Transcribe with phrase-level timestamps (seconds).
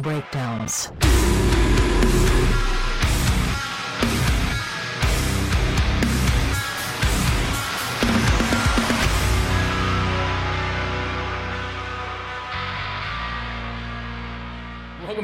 [0.00, 1.09] breakdowns.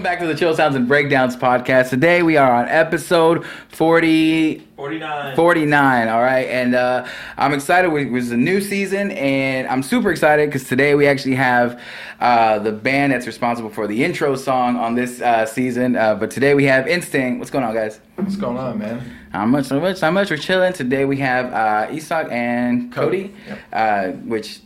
[0.07, 1.91] Back to the Chill Sounds and Breakdowns podcast.
[1.91, 5.35] Today we are on episode 40, 49.
[5.35, 6.47] 49, all right?
[6.49, 7.93] And uh, I'm excited.
[7.93, 11.83] It was a new season, and I'm super excited because today we actually have
[12.21, 15.97] uh, the band that's responsible for the intro song on this uh, season.
[15.97, 17.41] Uh, but today we have Instinct.
[17.41, 17.99] What's going on, guys?
[18.15, 19.01] What's going on, man?
[19.33, 20.73] How much, how much, how much we're chilling.
[20.73, 23.59] Today we have uh, Isak and Cody, Yep.
[23.73, 24.61] uh, which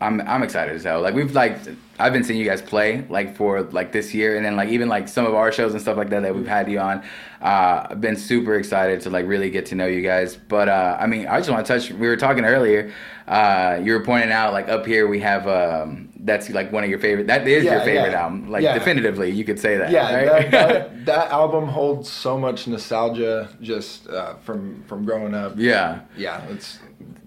[0.00, 1.02] I'm I'm excited as hell.
[1.02, 1.58] Like we've like
[1.98, 4.88] I've been seeing you guys play like for like this year, and then like even
[4.88, 7.02] like some of our shows and stuff like that that we've had you on.
[7.40, 10.36] Uh, I've been super excited to like really get to know you guys.
[10.36, 11.90] But uh, I mean, I just want to touch.
[11.90, 12.92] We were talking earlier.
[13.26, 16.90] Uh, you were pointing out like up here we have um, that's like one of
[16.90, 17.26] your favorite.
[17.26, 18.22] That is your favorite yeah.
[18.22, 18.50] album.
[18.50, 18.74] Like Yeah.
[18.74, 19.90] definitively, you could say that.
[19.90, 20.50] Yeah, right?
[20.50, 25.54] that, that, that album holds so much nostalgia just uh, from from growing up.
[25.56, 26.00] yeah.
[26.16, 26.78] yeah, it's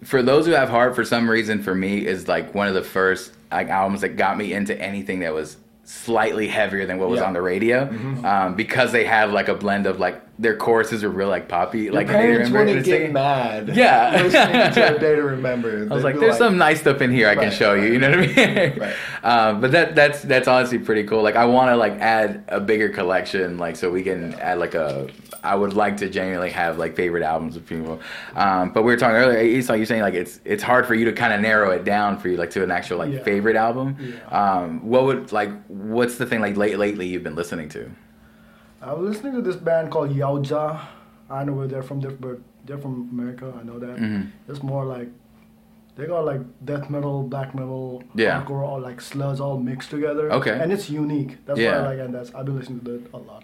[0.04, 2.84] for those who have heart for some reason for me is like one of the
[2.84, 7.20] first like albums that got me into anything that was slightly heavier than what was
[7.20, 7.26] Yeah.
[7.28, 7.90] on the radio
[8.24, 11.92] um, because they have like a blend of like their choruses are real like poppy
[11.92, 13.76] like your to parents wouldn't get mad.
[13.76, 14.22] Yeah.
[14.24, 15.86] listening to a day to remember.
[15.92, 17.92] I was like, "There's some nice stuff in here I can show you." right.
[17.92, 18.80] You know what I mean?
[18.80, 18.96] Right.
[19.22, 21.22] Um, but that that's that's honestly pretty cool.
[21.22, 24.76] Like, I want to like add a bigger collection, like so we can add like
[24.76, 25.10] a.
[25.44, 28.00] I would like to genuinely have like favorite albums of people.
[28.36, 31.04] Um, but we were talking earlier, Esau, you're saying like it's it's hard for you
[31.06, 33.24] to kind of narrow it down for you like to an actual like Yeah.
[33.24, 33.98] favorite album.
[34.00, 34.18] Yeah.
[34.58, 37.90] Um, what would like what's the thing like late lately you've been listening to?
[38.82, 40.80] I was listening to this band called Yautja.
[41.30, 43.54] I know where they're from, they're- but they're from America.
[43.60, 43.98] I know that.
[43.98, 44.28] Mhm.
[44.48, 45.10] It's more like
[45.96, 48.42] they got like death metal, black metal, Yeah.
[48.42, 50.32] hardcore, all like slurs all mixed together.
[50.32, 50.58] Okay.
[50.58, 51.38] And it's unique.
[51.46, 51.82] That's Yeah.
[51.82, 53.44] why I like, and that's I've been listening to that a lot.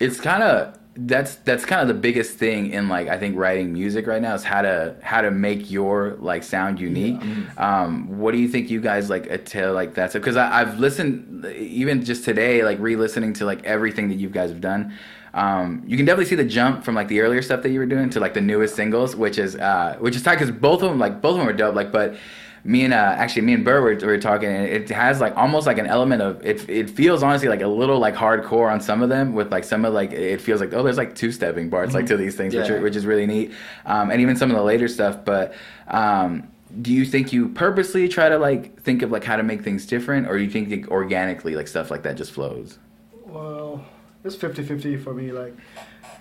[0.00, 3.72] it's kind of that's that's kind of the biggest thing in like I think writing
[3.72, 7.20] music right now is how to how to make your like sound unique.
[7.56, 10.12] Um, what do you think you guys like to like that?
[10.12, 14.60] Because I've listened even just today, like re-listening to like everything that you guys have
[14.60, 14.92] done.
[15.34, 17.86] Um, you can definitely see the jump from like the earlier stuff that you were
[17.86, 20.90] doing to like the newest singles, which is uh, which is tight because both of
[20.90, 21.74] them like both of them are dope.
[21.74, 22.16] Like, but
[22.64, 25.66] me and uh, actually me and Burr were, were talking, and it has like almost
[25.66, 26.68] like an element of it.
[26.68, 29.84] It feels honestly like a little like hardcore on some of them, with like some
[29.84, 32.54] of like it feels like oh, there's like two stepping parts like to these things,
[32.54, 33.52] which are, which is really neat,
[33.86, 35.24] um, and even some of the later stuff.
[35.24, 35.54] But
[35.88, 36.48] um,
[36.80, 39.84] do you think you purposely try to like think of like how to make things
[39.84, 42.78] different, or do you think like, organically like stuff like that just flows?
[43.26, 43.84] Well,
[44.24, 45.32] it's 50-50 for me.
[45.32, 45.56] Like,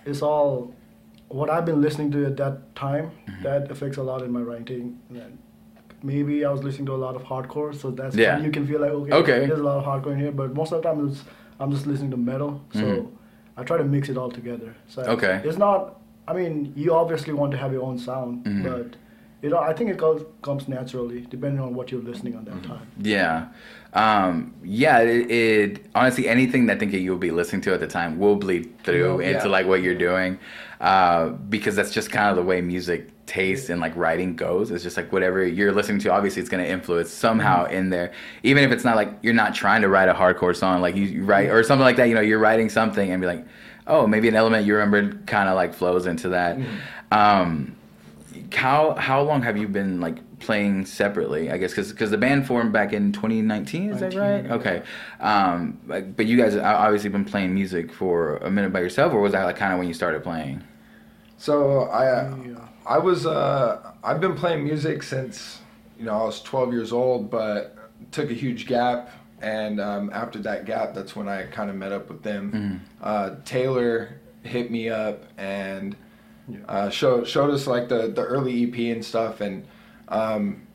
[0.05, 0.73] it's all
[1.27, 3.11] what I've been listening to at that time.
[3.27, 3.43] Mm-hmm.
[3.43, 4.99] That affects a lot in my writing.
[5.09, 5.39] And then
[6.03, 8.39] maybe I was listening to a lot of hardcore, so that's Yeah.
[8.39, 9.45] you can feel like okay, Okay.
[9.47, 10.31] there's a lot of hardcore in here.
[10.31, 11.23] But most of the time, it's,
[11.59, 12.61] I'm just listening to metal.
[12.73, 13.07] So Mhm.
[13.57, 14.73] I try to mix it all together.
[14.87, 15.41] So Okay.
[15.43, 15.99] it's not.
[16.27, 18.63] I mean, you obviously want to have your own sound, Mhm.
[18.63, 18.95] but
[19.43, 22.53] you know, I think it goes, comes naturally depending on what you're listening on that
[22.53, 22.71] Mm-hmm.
[22.73, 22.87] time.
[23.01, 23.45] Yeah.
[23.93, 27.79] Um, yeah, it, it honestly anything that I think that you'll be listening to at
[27.79, 29.29] the time will bleed through Yeah.
[29.31, 30.37] into like what you're doing.
[30.79, 34.71] Uh, because that's just kind of the way music taste and like writing goes.
[34.71, 38.11] It's just like whatever you're listening to, obviously it's gonna influence somehow in there.
[38.43, 41.05] Even if it's not like you're not trying to write a hardcore song, like you,
[41.05, 43.45] you write or something like that, you know, you're writing something and be like,
[43.87, 46.59] oh, maybe an element you remembered kind of like flows into that.
[47.11, 47.75] Um,
[48.53, 51.49] how how long have you been like playing separately?
[51.51, 53.91] I guess because the band formed back in 2019.
[53.91, 54.43] Is that right?
[54.45, 54.53] yeah.
[54.55, 54.83] Okay.
[55.21, 59.21] Um, like, but you guys obviously been playing music for a minute by yourself, or
[59.21, 60.63] was that like kind of when you started playing?
[61.37, 62.67] So I Yeah.
[62.85, 65.61] I was uh, I've been playing music since
[65.97, 67.77] you know I was 12 years old, but
[68.11, 69.11] took a huge gap,
[69.41, 72.51] and um, after that gap, that's when I kind of met up with them.
[72.51, 73.03] Mm-hmm.
[73.03, 75.95] Uh, Taylor hit me up and
[76.67, 79.65] uh, showed showed us like the the early EP and stuff, and
[80.07, 80.67] um,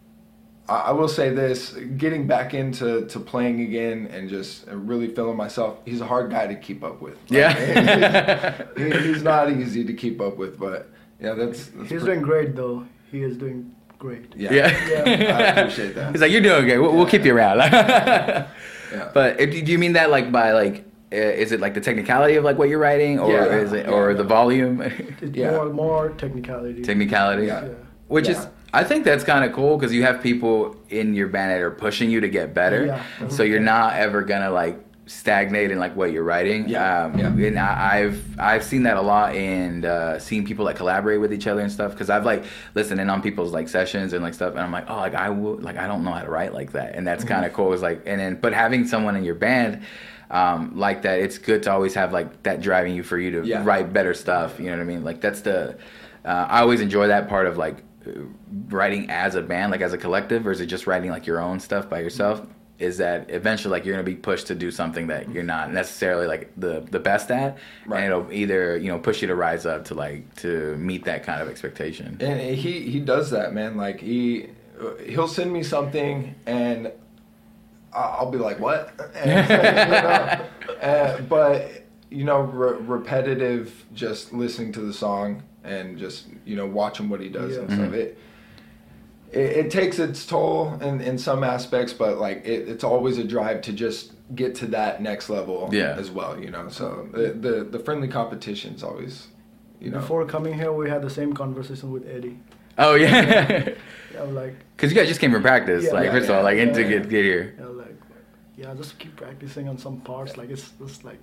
[0.69, 5.37] I, I will say this: getting back into to playing again and just really feeling
[5.37, 5.79] myself.
[5.85, 7.15] He's a hard guy to keep up with.
[7.15, 8.67] Like, Yeah.
[8.77, 10.91] he, he's not easy to keep up with, but
[11.21, 12.87] yeah, that's, that's He's pre- doing great though.
[13.11, 14.35] He is doing great.
[14.37, 14.67] Yeah, Yeah.
[15.57, 16.13] I appreciate that.
[16.13, 16.79] He's like, you're doing good.
[16.81, 17.59] We'll, we'll keep you around.
[18.93, 19.11] Yeah.
[19.13, 20.85] But if, do you mean that like by like?
[21.13, 23.57] uh, Is it like the technicality of like what you're writing, or Yeah.
[23.57, 24.17] is it, Yeah, or yeah.
[24.17, 24.81] the volume,
[25.21, 25.51] It's Yeah.
[25.51, 26.83] more more technicality.
[26.83, 27.47] technicality?
[27.47, 27.65] Yeah.
[27.65, 27.73] Yeah.
[28.07, 31.51] Which is, I think that's kind of cool because you have people in your band
[31.51, 32.87] that are pushing you to get better.
[32.87, 33.29] Yeah.
[33.29, 36.69] So you're not ever gonna like stagnate in like what you're writing.
[36.69, 37.05] Yeah.
[37.05, 37.27] Um, Yeah.
[37.49, 41.33] And I, I've I've seen that a lot and uh, seen people like collaborate with
[41.33, 42.45] each other and stuff because I've like
[42.75, 45.31] listened in on people's like sessions and like stuff and I'm like oh like I
[45.31, 47.35] would like I don't know how to write like that and that's Mm-hmm.
[47.35, 47.73] kind of cool.
[47.73, 49.83] It's like and then but having someone in your band.
[50.29, 53.47] um, like that, it's good to always have like that driving you for you to
[53.47, 53.63] Yeah.
[53.65, 54.59] write better stuff.
[54.59, 55.05] You know what I mean?
[55.05, 55.77] Like that's the
[56.25, 58.11] uh, I always enjoy that part of like uh,
[58.69, 61.41] writing as a band, like as a collective, or is it just writing like your
[61.41, 62.45] own stuff by yourself.
[62.79, 66.27] Is that eventually like you're gonna be pushed to do something that you're not necessarily
[66.27, 67.57] like the the best at,
[67.87, 68.03] Right.
[68.03, 71.23] and it'll either you know push you to rise up to like to meet that
[71.25, 72.19] kind of expectation.
[72.21, 73.77] And he he does that, man.
[73.79, 74.49] Like he
[75.07, 76.93] he'll send me something and
[77.95, 79.57] I- I'll be like, "What?" And, you
[80.03, 86.57] know, uh, but you know, re- repetitive, just listening to the song and just you
[86.57, 87.77] know watching what he does and Yeah.
[87.77, 87.89] stuff.
[87.91, 87.95] Mhm.
[87.95, 88.19] It,
[89.37, 93.25] it it takes its toll in in some aspects, but like it, it's always a
[93.25, 95.95] drive to just get to that next level Yeah.
[96.03, 96.33] as well.
[96.45, 99.29] You know, so the the, the friendly competition is always,
[99.81, 100.01] you know.
[100.01, 102.39] Before coming here, we had the same conversation with Eddie.
[102.79, 103.71] Oh yeah,
[104.15, 105.85] Yeah, I'm like, because you guys just came from practice.
[105.85, 105.93] Yeah.
[105.99, 106.89] like Yeah, first of all, yeah, like into yeah.
[106.89, 107.55] get get here.
[107.59, 107.97] yeah, like,
[108.61, 110.37] yeah, just keep practicing on some parts.
[110.37, 111.21] Like it's just like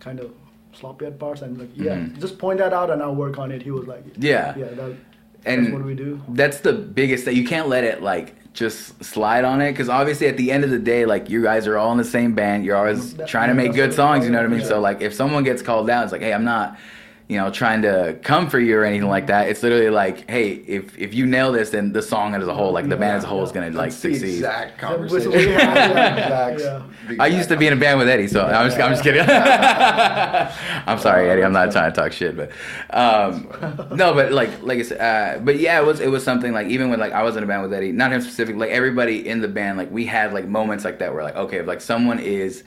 [0.00, 0.30] kind of
[0.72, 2.20] sloppy at parts, and like, yeah, Mhm.
[2.20, 3.62] just point that out and I'll work on it.
[3.62, 4.54] He was like, Yeah.
[4.56, 4.92] yeah, that,
[5.46, 6.20] And that's what we do.
[6.28, 10.28] That's the biggest that you can't let it like just slide on it because obviously
[10.28, 12.64] at the end of the day, like you guys are all in the same band.
[12.64, 14.24] You're always That- trying to make good songs.
[14.24, 14.60] You know what I mean?
[14.60, 14.66] yeah.
[14.66, 16.78] So like if someone gets called out, it's like, hey, I'm not.
[17.26, 19.48] You know, trying to come for you or anything like that.
[19.48, 22.70] It's literally like, hey, if if you nail this, then the song as a whole,
[22.72, 24.34] like the band as a whole, is gonna like That's the succeed.
[24.34, 25.30] exact conversation.
[25.32, 26.60] we yeah, Exact-
[27.08, 27.16] yeah.
[27.18, 29.22] I used to be in a band with Eddie, so I'm just, I'm just kidding.
[30.86, 31.42] I'm sorry, Eddie.
[31.44, 32.50] I'm not trying to talk shit, but
[32.90, 33.48] um,
[33.96, 36.66] no, but like, like I said, uh, but yeah, it was it was something like
[36.68, 39.26] even when like I was in a band with Eddie, not him specific, like everybody
[39.26, 41.80] in the band, like we had like moments like that where like okay, if like
[41.80, 42.64] someone is,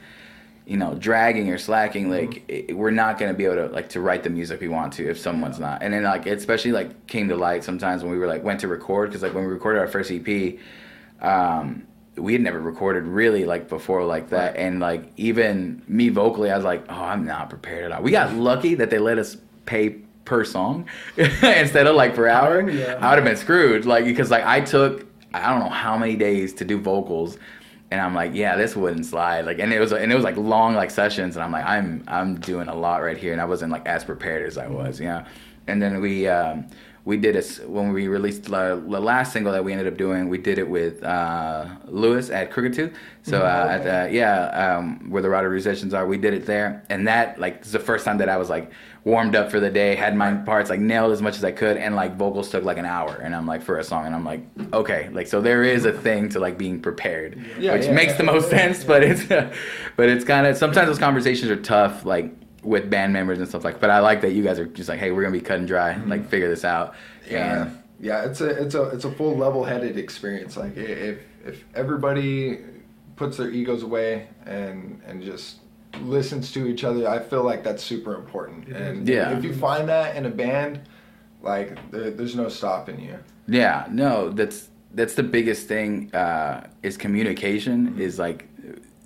[0.68, 4.02] you know, dragging or slacking, like it, we're not gonna be able to like to
[4.02, 7.30] write the music we want to if someone's not, and then like especially like came
[7.30, 9.80] to light sometimes when we were like went to record because like when we recorded
[9.80, 10.60] our first EP.
[11.22, 11.88] Um,
[12.18, 14.56] we had never recorded really like before like that.
[14.56, 18.02] And like even me vocally i was like oh i'm not prepared at all.
[18.02, 19.90] We got lucky that they let us pay
[20.26, 20.88] per song
[21.18, 22.70] instead of like per hour.
[22.70, 22.98] Yeah.
[23.02, 26.16] i would have been screwed like because like i took i don't know how many
[26.16, 27.38] days to do vocals
[27.92, 29.46] and i'm like yeah this wouldn't slide.
[29.46, 31.36] Like and it was and it was like long like sessions.
[31.36, 33.32] And i'm like i'm i'm doing a lot right here.
[33.32, 35.26] And i wasn't like as prepared as i was yeah.
[35.68, 36.70] And then we um
[37.08, 40.28] we did it when we released the, the last single that we ended up doing.
[40.28, 42.94] We did it with uh, Lewis at Crooked Tooth.
[43.24, 46.84] So uh, at the, yeah, um, where the Rotary sessions are, we did it there,
[46.90, 48.74] and that like this is the first time that I was like
[49.08, 51.78] warmed up for the day, had my parts like nailed as much as I could,
[51.78, 54.26] and like vocals took like an hour, and I'm like for a song, and I'm
[54.26, 54.42] like
[54.74, 58.12] okay, like so there is a thing to like being prepared, Yeah, which yeah, makes
[58.12, 58.18] yeah.
[58.18, 59.26] the most sense, but it's
[59.96, 62.34] but it's kind of sometimes those conversations are tough, like
[62.64, 63.80] with band members and stuff like.
[63.80, 65.68] But I like that you guys are just like, hey, we're gonna be cut and
[65.68, 66.30] dry, like mm-hmm.
[66.30, 66.94] figure this out.
[67.32, 68.26] Yeah, And- yeah.
[68.26, 70.58] It's a it's a it's a full level-headed experience.
[70.58, 72.60] Like if if everybody
[73.16, 75.60] puts their egos away and and just
[76.02, 78.68] listens to each other, I feel like that's super important.
[78.70, 79.38] And Yeah.
[79.38, 80.82] if you find that in a band,
[81.42, 83.16] like there, there's no stopping you.
[83.48, 86.14] Yeah, no, that's that's the biggest thing.
[86.14, 88.48] Uh, is communication is like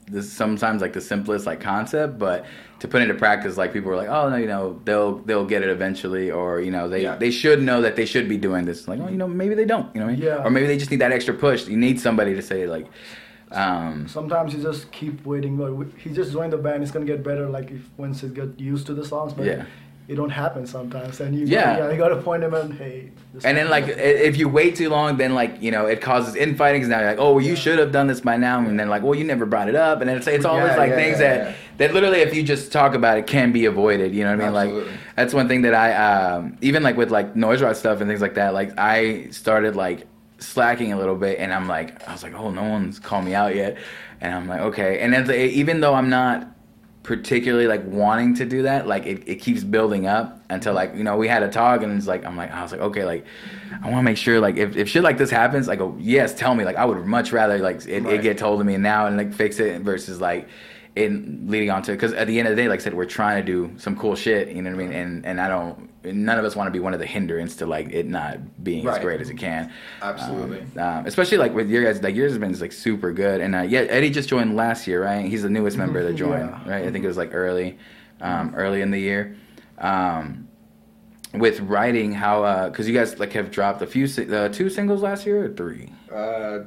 [0.08, 2.46] this sometimes like the simplest like concept, but
[2.80, 5.62] to put into practice, like people are like, oh no, you know, they'll they'll get
[5.62, 7.16] it eventually, or you know, they Yeah.
[7.16, 8.88] they should know that they should be doing this.
[8.88, 10.26] Like, oh, you know, maybe they don't, you know, what I mean?
[10.26, 10.44] Yeah.
[10.44, 11.68] or maybe they just need that extra push.
[11.68, 12.88] You need somebody to say like,
[13.52, 15.58] um, Sometimes you just keep waiting.
[15.58, 16.84] We- he just joined the band.
[16.84, 17.48] It's gonna get better.
[17.50, 19.66] Like if once he get used to the songs, but Yeah.
[20.08, 21.20] it don't happen sometimes.
[21.20, 21.78] And you Yeah.
[21.78, 23.12] yeah, you gotta point him and hey.
[23.46, 26.82] And then like if you wait too long, then like you know it causes infighting.
[26.82, 27.56] Because now you're like, oh, well, you Yeah.
[27.64, 30.02] should have done this by now, and then like, well, you never brought it up,
[30.02, 32.94] and then it's it's always Yeah, like things that that literally if you just talk
[32.94, 34.14] about it can be avoided.
[34.14, 34.56] You know what I mean?
[34.58, 34.92] Absolutely.
[34.92, 38.10] Like that's one thing that I um, even like with like noise rock stuff and
[38.10, 38.54] things like that.
[38.54, 40.08] Like I started like
[40.42, 43.34] slacking a little bit, and I'm like, I was like, oh, no one's called me
[43.34, 43.78] out yet,
[44.20, 46.52] and I'm like, okay, and then even though I'm not
[47.04, 51.04] particularly like wanting to do that like it, it keeps building up until like you
[51.04, 53.26] know we had a talk and it's like i'm like i was like okay like
[53.82, 56.34] i want to make sure like if, if shit like this happens like oh yes
[56.36, 56.64] tell me.
[56.64, 59.34] Like i would much rather like it, it get told to me now and like
[59.34, 60.48] fix it versus like
[60.96, 63.06] in leading on to because at the end of the day like i said we're
[63.06, 64.94] trying to do some cool shit you know what i mean?
[64.94, 67.66] And and i don't none of us want to be one of the hindrance to
[67.66, 70.62] like it not being as great as it can Absolutely.
[70.78, 73.54] um, um, especially like with your guys like yours has been like super good and
[73.56, 76.70] uh, yeah eddie just joined last year right he's the newest member that joined Yeah.
[76.72, 77.78] right i think it was like early
[78.20, 79.36] um, early in the year
[79.78, 80.48] um,
[81.34, 85.02] with writing how because you guys like have dropped a few si- uh, two singles
[85.02, 86.60] last year or three Uh,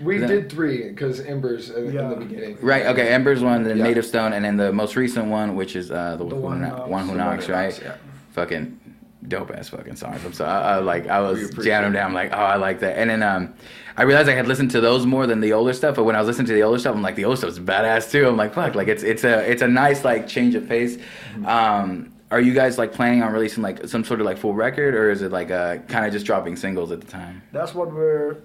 [0.00, 2.58] we That- did three because Embers in, in the beginning.
[2.62, 3.82] right okay ember's one then Yeah.
[3.84, 6.40] Made of Stone and then the most recent one which is uh, the, The who
[6.42, 7.96] one Kno- one who The knocks right Knocks, yeah.
[8.30, 8.78] Fucking
[9.26, 10.24] dope ass fucking songs.
[10.24, 11.94] I'm so I, I like I was jamming it.
[11.94, 12.08] down.
[12.08, 12.98] I'm like, oh, I like that.
[12.98, 13.54] And then um,
[13.96, 15.96] I realized I had listened to those more than the older stuff.
[15.96, 18.10] But when I was listening to the older stuff, I'm like, the older stuff's badass
[18.10, 18.26] too.
[18.28, 20.96] I'm like, fuck, like it's it's a it's a nice like change of pace.
[20.96, 21.46] Mm-hmm.
[21.46, 24.94] Um, are you guys like planning on releasing like some sort of like full record,
[24.94, 27.42] or is it like uh kind of just dropping singles at the time?
[27.52, 28.36] That's what we're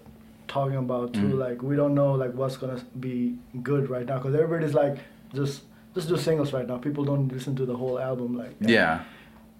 [0.47, 1.19] talking about too.
[1.19, 1.37] Mhm.
[1.37, 4.97] Like we don't know like what's gonna be good right now because everybody's like
[5.33, 5.63] just
[5.93, 6.77] just do singles right now.
[6.77, 8.55] People don't listen to the whole album like.
[8.59, 9.03] Yeah,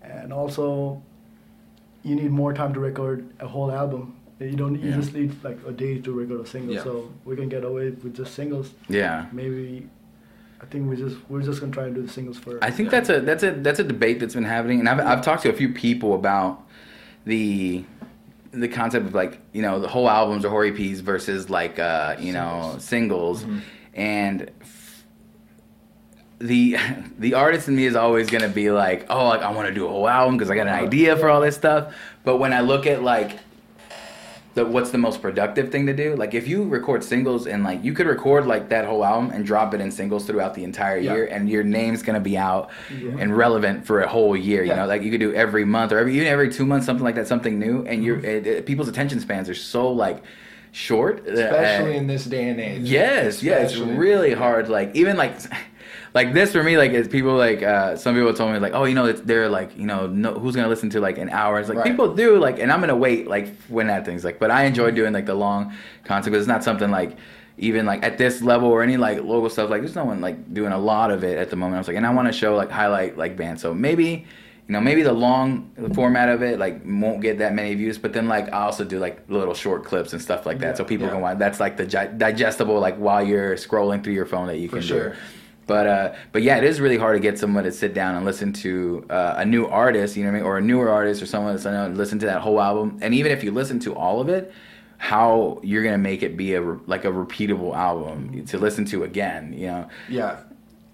[0.03, 1.01] And also,
[2.03, 4.15] you need more time to record a whole album.
[4.39, 4.75] You don't.
[4.79, 4.95] You Yeah.
[4.97, 6.75] just need like a day to record a single.
[6.75, 6.83] Yeah.
[6.83, 8.73] So we can get away with just singles.
[8.89, 9.25] yeah.
[9.31, 9.87] Maybe.
[10.61, 12.63] I think we just we're just gonna try and do the singles first.
[12.63, 12.99] I think Yeah.
[12.99, 15.49] that's a that's a that's a debate that's been happening, and I've I've talked to
[15.49, 16.61] a few people about
[17.25, 17.83] the
[18.51, 22.15] the concept of like you know the whole albums or whole EPs versus like uh
[22.19, 23.59] you know singles, Mhm.
[23.93, 24.51] and
[26.43, 26.77] the
[27.19, 29.85] the artist in me is always gonna be like oh like I want to do
[29.85, 30.85] a whole album because I got an uh-huh.
[30.85, 33.39] idea for all this stuff, but when I look at like
[34.53, 36.15] the what's the most productive thing to do.
[36.15, 39.45] Like if you record singles and like you could record like that whole album and
[39.45, 41.13] drop it in singles throughout the entire Yeah.
[41.13, 43.13] year, and your name's gonna be out Yeah.
[43.17, 44.63] and relevant for a whole year.
[44.63, 47.03] You know, like you could do every month or every even every two months something
[47.03, 47.83] like that, something new.
[47.87, 48.27] And you're uh-huh.
[48.27, 50.21] it, it- people's attention spans are so like
[50.71, 52.81] short, uh, Especially uh, in this day and age.
[52.81, 54.69] Yes, yeah, it's really hard.
[54.69, 55.33] Like even like
[56.13, 58.85] like this for me, like is people like uh some people told me like, oh,
[58.85, 61.59] you know, it's, they're like, you know, no, who's gonna listen to like an hour?
[61.59, 61.87] It's like Right.
[61.87, 64.91] people do like, and I'm gonna wait like when that thing's like, but I enjoy
[64.91, 67.17] doing like the long content because it's not something like
[67.57, 69.69] even like at this level or any like local stuff.
[69.69, 71.75] Like there's no one like doing a lot of it at the moment.
[71.75, 73.61] I was like, and I want to show like highlight like bands.
[73.61, 74.25] So maybe.
[74.65, 78.13] You know, maybe the long format of it like won't get that many views, but
[78.13, 80.73] then like I also do like little short clips and stuff like that, Yeah.
[80.75, 81.11] so people Yeah.
[81.13, 81.37] can watch.
[81.37, 84.77] That's like the gi- digestible, like while you're scrolling through your phone that you For
[84.77, 85.09] can sure.
[85.09, 85.15] do.
[85.65, 88.25] But uh, but yeah, it is really hard to get someone to sit down and
[88.25, 91.21] listen to uh, a new artist, you know what I mean, or a newer artist,
[91.21, 92.99] or someone that's to listen to that whole album.
[93.01, 94.51] And even if you listen to all of it,
[94.97, 99.53] how you're gonna make it be a like a repeatable album to listen to again,
[99.53, 99.87] you know?
[100.09, 100.39] Yeah.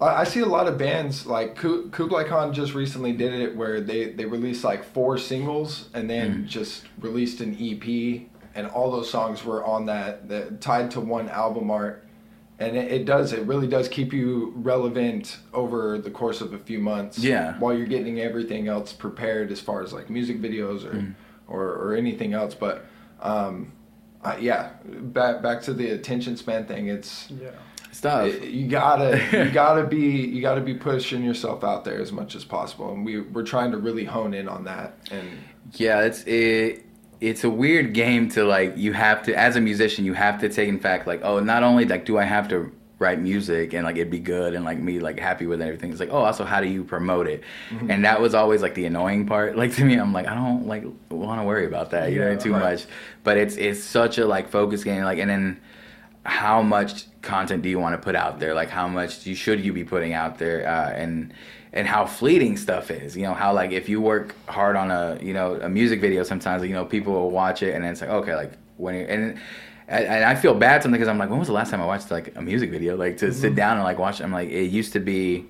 [0.00, 3.54] I I see a lot of bands like Ku- Kublai Khan just recently did it
[3.56, 6.46] where they, they released like four singles and then Mm.
[6.46, 8.22] just released an EP
[8.54, 12.04] and all those songs were on that, that tied to one album art
[12.60, 16.58] and it, it does it really does keep you relevant over the course of a
[16.58, 17.58] few months Yeah.
[17.58, 21.14] while you're getting everything else prepared as far as like music videos or Mm.
[21.48, 22.84] or, or anything else but
[23.22, 23.72] um
[24.22, 27.50] uh, yeah back back to the attention span thing it's Yeah.
[27.92, 28.26] Stuff.
[28.28, 29.98] it- you gotta you gotta be
[30.34, 33.72] you gotta be pushing yourself out there as much as possible and we we're trying
[33.72, 35.28] to really hone in on that and
[35.74, 36.84] Yeah, it's it.
[37.20, 38.76] It's a weird game to like.
[38.76, 41.62] You have to, as a musician, you have to take in fact like, oh, not
[41.62, 44.78] only like do I have to write music and like it'd be good and like
[44.78, 45.90] me like happy with everything.
[45.90, 47.42] It's like, oh, also how do you promote it?
[47.70, 47.90] Mm-hmm.
[47.90, 49.56] And that was always like the annoying part.
[49.60, 52.12] Like to me, I'm like, I don't like want to worry about that.
[52.12, 52.72] You know, too right.
[52.72, 52.86] much.
[53.24, 55.02] But it's it's such a like focus game.
[55.02, 55.60] Like, and then
[56.24, 58.54] how much content do you want to put out there?
[58.54, 60.66] Like how much you should you be putting out there?
[60.66, 61.34] Uh, and
[61.72, 63.16] and how fleeting stuff is.
[63.16, 66.22] You know how like if you work hard on a you know a music video,
[66.22, 69.38] sometimes you know people will watch it and then it's like okay like when and.
[69.92, 71.84] And and I feel bad sometimes because I'm like, when was the last time I
[71.84, 72.96] watched like a music video?
[72.96, 74.20] Like to sit down and like watch.
[74.20, 75.46] I'm like, it used to be,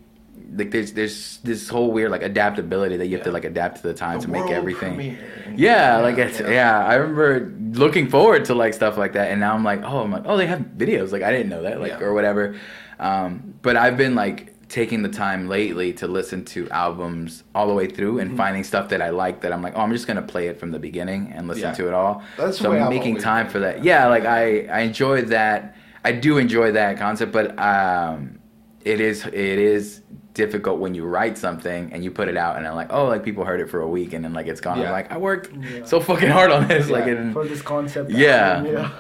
[0.57, 3.83] like there's there's this whole weird like adaptability that you have to like adapt to
[3.83, 4.95] the time The to make everything.
[4.95, 5.19] premiere.
[5.55, 6.87] Yeah, like it's yeah.
[6.87, 10.11] I remember looking forward to like stuff like that, and now I'm like, oh, I'm
[10.11, 11.13] like, oh, they have videos.
[11.13, 12.01] Like I didn't know that, like Yeah.
[12.07, 12.57] or whatever.
[12.99, 17.75] Um, but I've been like taking the time lately to listen to albums all the
[17.75, 18.37] way through and Mm-hmm.
[18.39, 19.41] finding stuff that I like.
[19.43, 21.75] That I'm like, oh, I'm just gonna play it from the beginning and listen Yeah.
[21.75, 22.23] to it all.
[22.39, 23.85] That's so I'm making time for that.
[23.85, 25.77] Yeah, like I I enjoy that.
[26.05, 28.39] I do enjoy that concept, but um,
[28.85, 29.35] it is it
[29.75, 30.01] is
[30.33, 33.25] difficult when you write something and you put it out and I'm like oh like
[33.25, 34.79] people heard it for a week and then like it's gone.
[34.81, 35.85] I'm like I worked Yeah.
[35.85, 37.15] so fucking hard on this like Yeah.
[37.17, 38.11] and, For this concept.
[38.13, 38.91] Yeah.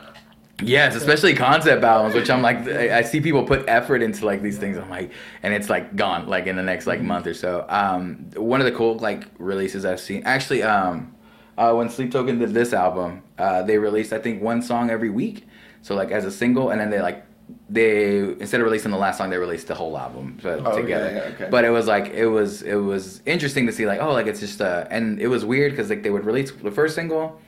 [0.63, 4.59] Yes, especially concept albums, which I'm like, I see people put effort into like these
[4.59, 4.77] things.
[4.77, 5.13] I'm like,
[5.43, 7.65] and it's like gone like in the next like month or so.
[7.69, 11.15] Um, one of the cool like releases I've seen, actually, um,
[11.59, 15.11] uh, when Sleep Token did this album, uh, they released I think one song every
[15.11, 15.47] week,
[15.83, 17.25] so like as a single, and then they like
[17.69, 21.11] they instead of releasing the last song, they released the whole album so, Oh, together.
[21.11, 21.49] yeah, yeah, okay.
[21.51, 24.41] But it was like it was it was interesting to see like oh like it's
[24.41, 27.41] just uh and it was weird because like they would release the first single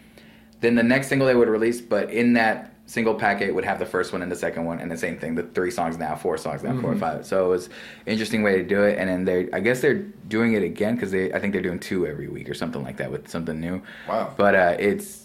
[0.61, 3.87] then the next single they would release, but in that single packet would have the
[3.87, 5.35] first one and the second one, and the same thing.
[5.35, 7.01] The three songs now, four songs now, four or Mhm.
[7.01, 7.27] five.
[7.27, 7.69] So it was
[8.07, 8.99] interesting way to do it.
[8.99, 11.79] And then they, I guess they're doing it again because they, I think they're doing
[11.79, 13.83] two every week or something like that with something new.
[14.09, 15.25] wow But uh, it's,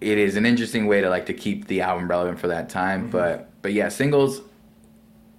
[0.00, 3.08] it is an interesting way to like to keep the album relevant for that time.
[3.08, 3.10] Mhm.
[3.10, 4.40] But but yeah, singles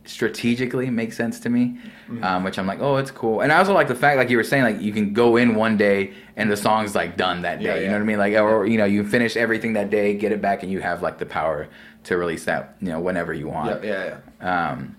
[0.10, 1.78] strategically makes sense to me,
[2.24, 3.42] um, which I'm like, oh, it's cool.
[3.42, 5.56] And I also like the fact, like you were saying, like you can go in
[5.56, 7.66] one day and the song's like done that day.
[7.66, 8.18] Yeah, You know what I mean?
[8.18, 11.02] Like, or you know, you finish everything that day, get it back, and you have
[11.04, 11.68] like the power
[12.06, 13.84] to release that, you know, whenever you want.
[13.84, 14.72] yeah, yeah.
[14.72, 14.96] Um,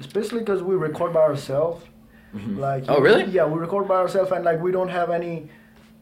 [0.00, 1.84] especially because we record by ourselves.
[2.34, 2.58] Mm-hmm.
[2.58, 3.24] Like Oh, really?
[3.24, 5.48] Yeah, we record by ourselves, and like we don't have any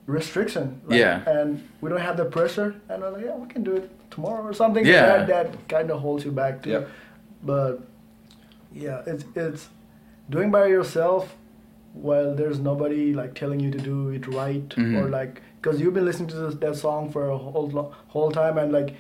[0.07, 0.81] restriction.
[0.87, 1.29] Like, Yeah.
[1.29, 4.43] And we don't have the pressure, and I'm like, yeah, we can do it tomorrow
[4.43, 4.85] or something.
[4.87, 5.25] Yeah.
[5.25, 6.71] That, that kind of holds you back too.
[6.71, 6.89] Yep.
[7.45, 7.81] But
[8.87, 9.69] yeah, it's it's
[10.31, 11.35] doing by yourself
[11.95, 14.97] while there's nobody like telling you to do it right Mhm.
[14.99, 18.59] or like because you've been listening to this, that song for a whole whole time
[18.59, 18.91] and like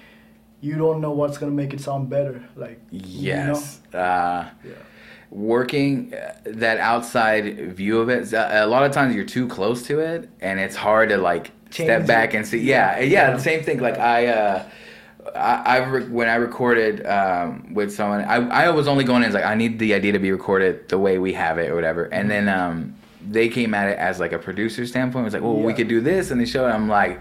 [0.60, 2.42] you don't know what's gonna make it sound better.
[2.56, 3.00] Like you
[3.34, 3.54] know?
[3.54, 3.80] yes.
[3.94, 4.72] Uh, Yeah.
[5.30, 7.44] working uh, that outside
[7.76, 11.10] view of it a lot of times you're too close to it and it's hard
[11.10, 12.38] to like step Change back it.
[12.38, 13.30] and see yeah yeah, Yeah.
[13.36, 14.62] the same thing like i uh
[15.34, 19.28] I, I re- when I recorded um, with someone, I, I was only going in
[19.28, 21.74] as like I need the idea to be recorded the way we have it or
[21.74, 22.94] whatever, and then um,
[23.28, 25.22] they came at it as like a producer standpoint.
[25.22, 26.68] It was like, well, we could do this, and they showed.
[26.68, 26.72] it.
[26.72, 27.20] I'm like,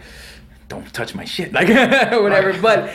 [0.69, 1.67] don't touch my shit, like
[2.11, 2.53] whatever.
[2.61, 2.93] But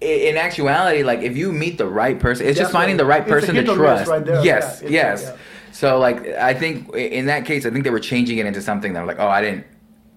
[0.00, 3.30] in actuality, like if you meet the right person, it's just finding the right it's
[3.30, 4.10] person to hit or miss trust.
[4.10, 4.26] right.
[4.44, 5.22] Yes, Yeah, yes.
[5.22, 5.42] it's- yeah.
[5.72, 8.94] So like I think in that case, I think they were changing it into something
[8.94, 9.64] that I'm like, oh, I didn't.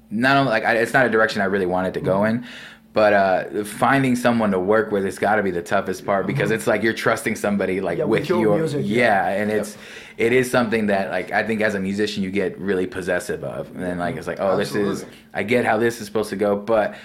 [0.10, 2.46] Not only like I, it's not a direction I really wanted to go in,
[2.94, 6.50] but uh, finding someone to work with has got to be the toughest part because
[6.50, 6.56] mm-hmm.
[6.56, 9.42] it's like you're trusting somebody like Yeah, with, with your your music, yeah, yeah.
[9.42, 9.78] and it's
[10.18, 13.70] it is something that like I think as a musician you get really possessive of,
[13.72, 14.20] and then like mm-hmm.
[14.20, 16.96] it's like oh this is I get how this is supposed to go, but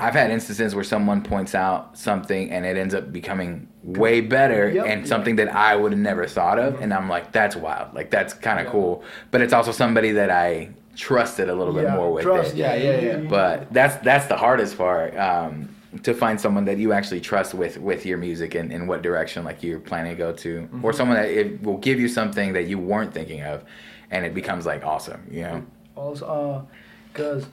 [0.00, 4.70] I've had instances where someone points out something and it ends up becoming way better
[4.70, 4.86] Yep.
[4.86, 6.82] and something that I would have never thought of, mm-hmm.
[6.82, 9.04] and I'm like, that's wild, like that's kind of cool.
[9.30, 10.70] But it's also somebody that I
[11.08, 12.56] trusted a little bit Yeah, more with trust, it.
[12.58, 13.16] Yeah, yeah, yeah.
[13.36, 15.16] But that's that's the hardest part.
[15.16, 15.68] Um,
[16.02, 19.42] to find someone that you actually trust with with your music and in what direction
[19.44, 20.84] like you're planning to go to, Mm-hmm.
[20.84, 23.64] or someone that it will give you something that you weren't thinking of,
[24.10, 25.62] and it becomes like awesome, you know.
[25.96, 26.68] also
[27.12, 27.46] because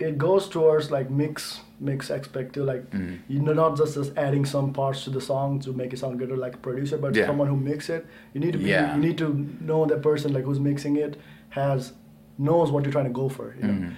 [0.00, 3.18] it goes towards like mix mix aspect too like Mhm.
[3.28, 6.18] you know not just just adding some parts to the song to make it sound
[6.20, 7.26] good or like a producer but Yeah.
[7.26, 8.94] someone who mix it you need to be Yeah.
[8.94, 9.28] you need to
[9.70, 11.12] know the person like who's mixing it
[11.60, 11.92] has
[12.38, 13.92] knows what you're trying to go for you know Mhm.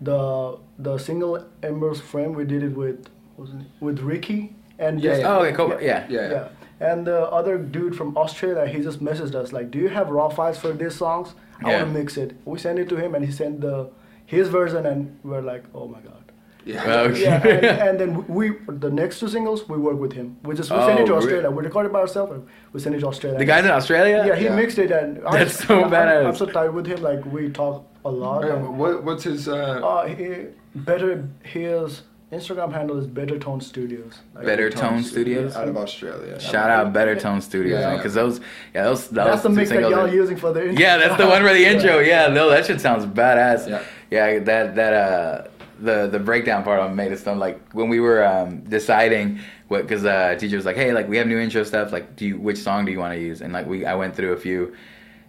[0.00, 5.10] the the single embers frame we did it with was it, with ricky and Yeah,
[5.10, 5.32] just- yeah.
[5.36, 5.68] Oh, okay, cool.
[5.80, 6.04] Yeah.
[6.08, 6.30] Yeah.
[6.30, 6.48] yeah.
[6.80, 10.28] And the other dude from Australia, he just messaged us like, "Do you have raw
[10.28, 11.34] files for these songs?
[11.64, 11.76] I Yeah.
[11.82, 13.88] want to mix it." We sent it to him, and he sent the
[14.26, 16.25] his version, and we're like, "Oh my god."
[16.66, 17.00] Yeah.
[17.08, 17.22] Okay.
[17.22, 20.36] Yeah, and, and then we the next two singles we work with him.
[20.42, 21.50] We just we sent Oh, it to re- Australia.
[21.50, 23.38] We recorded by ourselves, and we send it to Australia.
[23.38, 24.24] The guys in Australia.
[24.26, 24.56] yeah, he Yeah.
[24.56, 26.26] mixed it, and I- That's so I'm, badass.
[26.26, 27.00] I'm so tight with him.
[27.02, 28.44] Like we talk a lot.
[28.44, 29.48] And, what, what's his?
[29.48, 29.54] Uh,
[29.92, 32.02] uh, he better his
[32.32, 34.14] Instagram handle is Better Tone Studios.
[34.34, 35.54] Like, Better Tone Studios?
[35.54, 36.40] out of Australia.
[36.40, 37.86] Shout out Better Tone Studios, Yeah.
[37.90, 38.40] man, because those,
[38.74, 40.82] yeah, those, those That's the mix that y'all are- using for the intro.
[40.84, 42.00] Yeah, that's the one for the intro.
[42.00, 43.68] Yeah, no, that shit sounds badass.
[43.68, 43.82] Yeah.
[44.10, 45.48] yeah, that that uh
[45.80, 47.38] the the breakdown part on Made of Stone.
[47.38, 51.16] Like when we were um deciding what, because uh teacher was like, hey, like we
[51.16, 51.92] have new intro stuff.
[51.92, 53.42] Like, do you which song do you want to use?
[53.42, 54.74] And like we, I went through a few.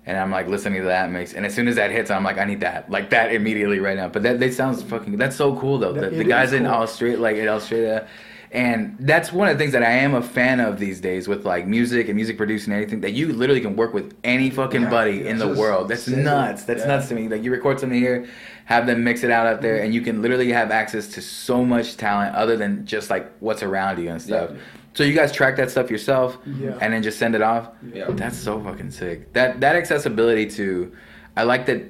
[0.06, 2.38] And I'm like listening to that mix, and as soon as that hits, I'm like,
[2.38, 4.08] I need that, like that immediately right now.
[4.08, 5.18] But that, that sounds fucking.
[5.18, 5.92] That's so cool though.
[5.92, 6.76] The, the guys is in cool.
[6.76, 8.08] Australia, like in Australia,
[8.52, 11.46] and that's one of the things that I am a fan of these days with
[11.46, 14.84] like music and music producing and anything that you literally can work with any fucking
[14.84, 15.90] Yeah, buddy in the world.
[15.90, 16.18] That's it.
[16.18, 16.64] nuts.
[16.64, 16.88] That's Yeah.
[16.88, 17.28] nuts to me.
[17.28, 18.26] Like you record something here,
[18.66, 21.64] have them mix it out out there, and you can literally have access to so
[21.66, 24.52] much talent other than just like what's around you and stuff.
[24.52, 24.58] Yeah.
[24.94, 27.70] So you guys track that stuff yourself, and then just send it off.
[27.94, 28.06] Yeah.
[28.10, 29.32] That's so fucking sick.
[29.34, 30.92] That that accessibility to,
[31.36, 31.82] I like that.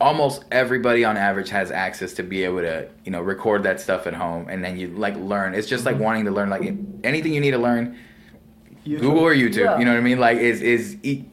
[0.00, 4.06] Almost everybody on average has access to be able to, you know, record that stuff
[4.06, 5.54] at home, and then you like learn.
[5.54, 6.62] It's just like wanting to learn, like
[7.02, 7.98] anything you need to learn,
[8.86, 9.00] YouTube.
[9.00, 9.64] Google or YouTube.
[9.64, 9.78] Yeah.
[9.78, 10.18] You know what I mean?
[10.20, 11.24] Like is is e-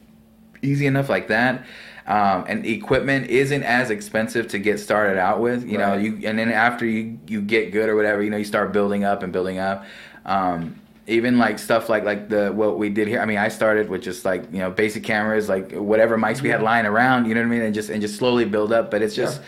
[0.62, 1.64] easy enough like that.
[2.06, 5.68] Um, and equipment isn't as expensive to get started out with.
[5.68, 8.44] You know, you and then after you you get good or whatever, you know, you
[8.44, 9.84] start building up and building up.
[10.24, 13.20] Um, even like stuff like like the what we did here.
[13.20, 16.48] I mean, I started with just like you know basic cameras, like whatever mics we
[16.48, 17.26] had lying around.
[17.26, 17.62] You know what I mean?
[17.62, 18.90] And just and just slowly build up.
[18.90, 19.40] But it's just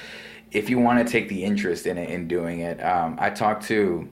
[0.52, 2.82] if you want to take the interest in it in doing it.
[2.82, 4.08] Um, I talked to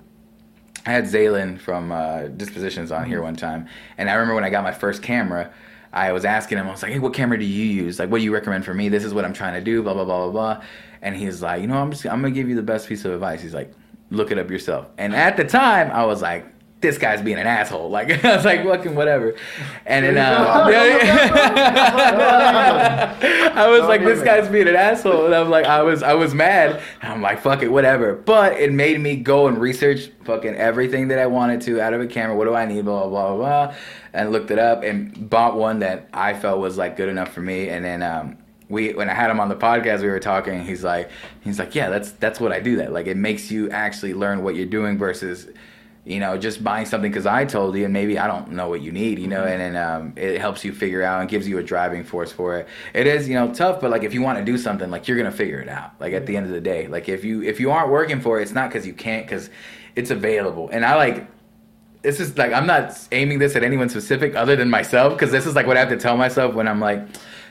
[0.85, 4.51] I had Zaylin from uh, Dispositions on here one time, and I remember when I
[4.51, 5.53] got my first camera,
[5.93, 7.99] I was asking him, I was like, "Hey, what camera do you use?
[7.99, 8.89] Like, what do you recommend for me?
[8.89, 10.65] This is what I'm trying to do." Blah blah blah blah blah.
[11.03, 13.13] And he's like, "You know, I'm just I'm gonna give you the best piece of
[13.13, 13.73] advice." He's like,
[14.11, 16.47] "Look it up yourself." And at the time, I was like,
[16.87, 17.91] this guy's being an asshole.
[17.91, 19.35] Like I was like, fucking whatever.
[19.85, 20.67] And then uh,
[23.55, 26.35] I was like, this guy's being an asshole, and I'm like, I was I was
[26.35, 26.81] mad.
[27.03, 28.15] And I'm like, fuck it, whatever.
[28.15, 32.01] But it made me go and research fucking everything that I wanted to out of
[32.01, 32.37] a camera.
[32.37, 32.85] What do I need?
[32.85, 33.75] Blah blah blah blah.
[34.13, 37.43] And looked it up and bought one that I felt was like good enough for
[37.43, 37.69] me.
[37.69, 40.65] And then um, we when I had him on the podcast, we were talking.
[40.65, 41.11] He's like,
[41.43, 42.77] he's like, yeah, that's that's what I do.
[42.77, 45.49] That like it makes you actually learn what you're doing versus
[46.07, 48.81] you know, just buying something because I told you, and maybe I don't know what
[48.81, 49.61] you need, you know, mm-hmm.
[49.61, 52.59] and then um, it helps you figure out and gives you a driving force for
[52.59, 52.69] it.
[52.95, 55.17] It is, you know, tough, but like if you want to do something, like you're
[55.17, 56.01] gonna figure it out.
[56.01, 58.39] Like at the end of the day, like if you if you aren't working for
[58.39, 59.51] it, it's not because you can't, because
[59.97, 60.69] it's available.
[60.71, 61.27] And I like
[62.03, 65.45] this is like I'm not aiming this at anyone specific other than myself, because this
[65.45, 67.05] is like what I have to tell myself when I'm like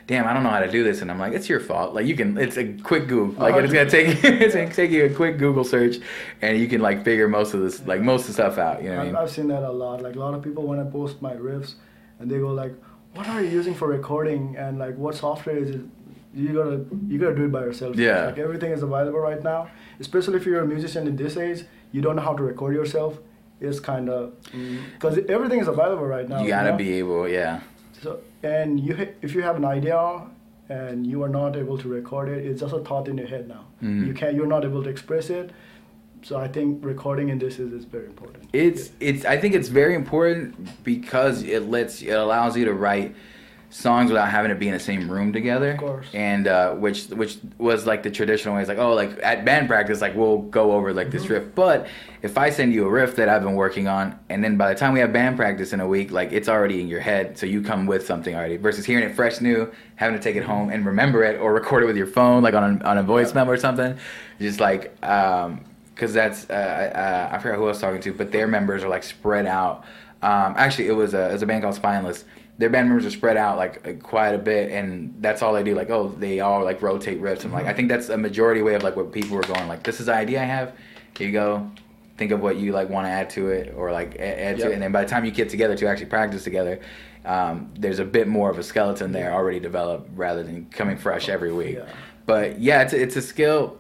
[0.08, 1.94] damn, I don't know how to do this, and I'm like, it's your fault.
[1.94, 3.42] Like you can, it's a quick Google.
[3.42, 5.98] Like it's gonna take you, it's gonna take you a quick Google search,
[6.42, 8.84] and you can like figure most of this, like most of the stuff out.
[8.84, 9.16] You know what I mean?
[9.16, 10.02] I've seen that a lot.
[10.02, 11.76] Like a lot of people when I post my riffs,
[12.20, 12.74] and they go like,
[13.14, 15.82] what are you using for recording, and like what software is it?
[16.34, 17.96] You gotta you gotta do it by yourself.
[17.96, 18.26] Yeah.
[18.26, 19.70] Like everything is available right now.
[20.00, 23.18] Especially if you're a musician in this age, you don't know how to record yourself.
[23.62, 26.42] It's kind of because mm, everything is available right now.
[26.42, 26.78] You gotta you know?
[26.78, 27.62] be able, yeah.
[28.02, 30.22] So and you if you have an idea
[30.70, 33.48] and you are not able to record it, it's just a thought in your head
[33.48, 33.66] now.
[33.84, 34.08] Mm.
[34.08, 35.52] You can't you're not able to express it.
[36.24, 38.50] So I think recording in this is, is very important.
[38.52, 39.10] It's yeah.
[39.10, 43.16] it's I think it's very important because it lets it allows you to write
[43.76, 45.72] songs without having to be in the same room together.
[45.72, 46.08] Of course.
[46.14, 48.62] And uh, which which was like the traditional way.
[48.62, 51.18] It's like oh like at band practice like we'll go over like mm-hmm.
[51.18, 51.54] this riff.
[51.54, 51.88] But
[52.22, 54.80] if I send you a riff that I've been working on, and then by the
[54.80, 57.46] time we have band practice in a week, like it's already in your head, so
[57.46, 58.56] you come with something already.
[58.56, 61.84] Versus hearing it fresh new, having to take it home and remember it or record
[61.84, 63.36] it with your phone like on a, on a voice yeah.
[63.36, 63.98] memo or something.
[64.40, 64.96] Just like.
[65.04, 68.84] Um, because that's uh, uh, I forgot who I was talking to, but their members
[68.84, 69.86] are like spread out.
[70.22, 72.26] Um, actually, it was a, it was a band called Spineless,
[72.58, 75.76] their band members are spread out like quite a bit, and that's all they do.
[75.76, 78.76] Like, oh, they all like rotate riffs, and like I think that's a majority way
[78.76, 79.68] of like what people are going.
[79.68, 80.74] Like, this is the idea I have.
[81.18, 81.70] Here you go.
[82.18, 84.68] Think of what you like want to add to it, or like add yep.
[84.68, 86.80] to it, and then by the time you get together to actually practice together,
[87.26, 91.28] um, there's a bit more of a skeleton there already developed rather than coming fresh
[91.28, 91.76] every week.
[91.76, 91.90] Yeah.
[92.26, 93.78] But yeah, it's a, it's a skill.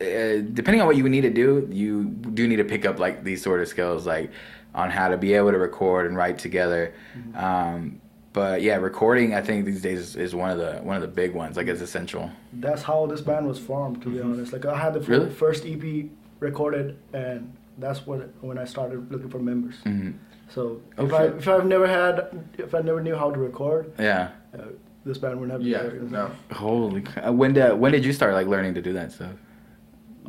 [0.00, 3.24] Uh, depending on what you need to do, you do need to pick up like
[3.24, 4.30] these sort of skills, like
[4.74, 6.94] on how to be able to record and write together.
[7.16, 7.36] Mm-hmm.
[7.36, 8.00] Um,
[8.32, 11.08] but yeah, recording I think these days is, is, one of the one of the
[11.08, 11.56] big ones.
[11.56, 12.30] Like it's essential.
[12.54, 14.32] That's how this band was formed, to be mm-hmm.
[14.32, 14.52] honest.
[14.52, 15.30] Like I had the really?
[15.30, 16.06] first EP
[16.40, 19.76] recorded, and that's what when I started looking for members.
[19.84, 20.12] Mm-hmm.
[20.48, 23.92] So oh, if I if I've never had if I never knew how to record,
[23.98, 24.64] yeah, uh,
[25.04, 25.62] this band wouldn't have.
[25.66, 26.30] Yeah, no.
[26.52, 29.32] Holy, when did when did you start like learning to do that stuff?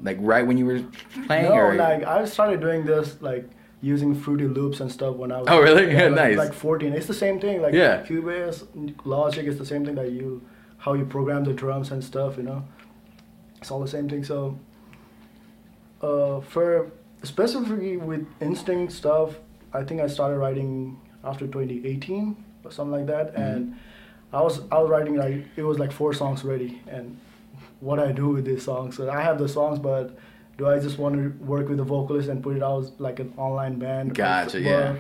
[0.02, 0.84] Like right when you were
[1.26, 1.46] playing?
[1.46, 1.76] No, or?
[1.76, 3.50] like I started doing this like
[3.84, 5.48] using Fruity Loops and stuff when I was.
[5.50, 5.92] Oh really?
[5.92, 6.38] Yeah, like, nice.
[6.38, 6.94] Like 14.
[6.94, 7.62] It's the same thing.
[7.62, 8.02] Like yeah.
[8.04, 8.66] Cubase,
[9.06, 10.42] Logic is the same thing that you,
[10.78, 12.38] how you program the drums and stuff.
[12.38, 12.66] You know,
[13.58, 14.24] it's all the same thing.
[14.24, 14.58] So,
[16.02, 16.92] uh, for
[17.24, 19.36] specifically with Instinct stuff,
[19.74, 23.42] I think I started writing after 2018 or something like that, mm-hmm.
[23.42, 23.76] and
[24.32, 27.20] I was I was writing like it was like four songs ready, and
[27.82, 28.96] what I do with these songs.
[28.96, 30.18] So I have the songs, but
[30.58, 33.34] do I just want to work with a vocalist and put it out like an
[33.38, 34.16] online band?
[34.16, 34.96] Gotcha, yeah.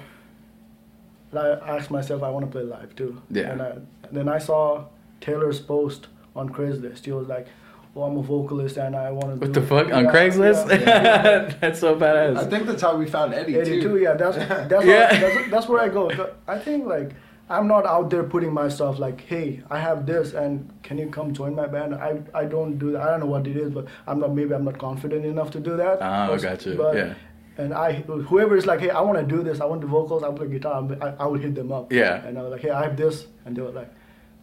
[1.33, 3.21] I asked myself, I want to play live too.
[3.29, 3.51] Yeah.
[3.51, 4.85] And, I, and then I saw
[5.19, 7.05] Taylor's post on Craigslist.
[7.05, 7.47] He was like,
[7.93, 10.69] "Well, I'm a vocalist and I want to." What the fuck on Craigslist?
[10.69, 11.57] Yeah, yeah.
[11.61, 12.37] that's so badass.
[12.37, 13.89] I think that's how we found Eddie, Eddie too.
[13.89, 13.97] too.
[13.97, 14.37] Yeah, that's
[14.69, 15.13] that's, yeah.
[15.13, 16.33] How, that's that's where I go.
[16.47, 17.11] I think like
[17.49, 21.33] I'm not out there putting myself like, hey, I have this, and can you come
[21.33, 21.93] join my band?
[21.95, 23.01] I, I don't do that.
[23.01, 24.33] I don't know what it is, but I'm not.
[24.33, 25.99] Maybe I'm not confident enough to do that.
[26.01, 26.75] Ah, oh, gotcha.
[26.75, 27.13] But, yeah.
[27.57, 29.61] And I, whoever is like, hey, I want to do this.
[29.61, 30.23] I want the vocals.
[30.23, 30.87] I play guitar.
[31.01, 31.91] I, I will hit them up.
[31.91, 32.25] Yeah.
[32.25, 33.91] And I was like, hey, I have this, and they were like,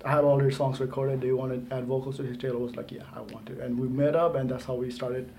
[0.04, 1.20] I have all their songs recorded.
[1.20, 2.36] They wanted to add vocals to his.
[2.36, 3.60] Taylor was like, yeah, I want to.
[3.60, 5.32] And we met up, and that's how we started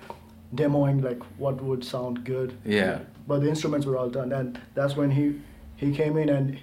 [0.55, 2.57] demoing like what would sound good.
[2.65, 2.99] Yeah.
[3.27, 5.39] But the instruments were all done, and that's when he
[5.77, 6.59] he came in and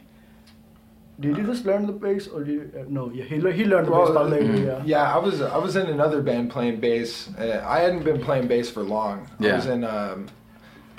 [1.20, 3.10] did you just learn the bass, or did you, uh, no?
[3.10, 4.56] Yeah, he, he learned the well, bass later.
[4.56, 4.82] Yeah.
[4.84, 7.28] Yeah, I was I was in another band playing bass.
[7.36, 9.28] Uh, I hadn't been playing bass for long.
[9.40, 9.52] Yeah.
[9.52, 9.84] I was in.
[9.84, 10.28] Um,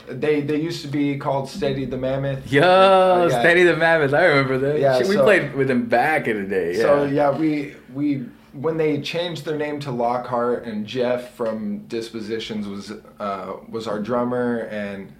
[0.07, 2.51] they they used to be called Steady the Mammoth.
[2.51, 3.39] Yo, uh, yeah.
[3.39, 4.13] Steady the Mammoth.
[4.13, 4.79] I remember that.
[4.79, 6.75] Yeah, Shit, we so, played with them back in the day.
[6.75, 6.81] Yeah.
[6.81, 12.67] So yeah, we we when they changed their name to Lockhart and Jeff from Dispositions
[12.67, 15.13] was uh, was our drummer and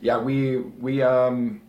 [0.00, 1.60] yeah we we um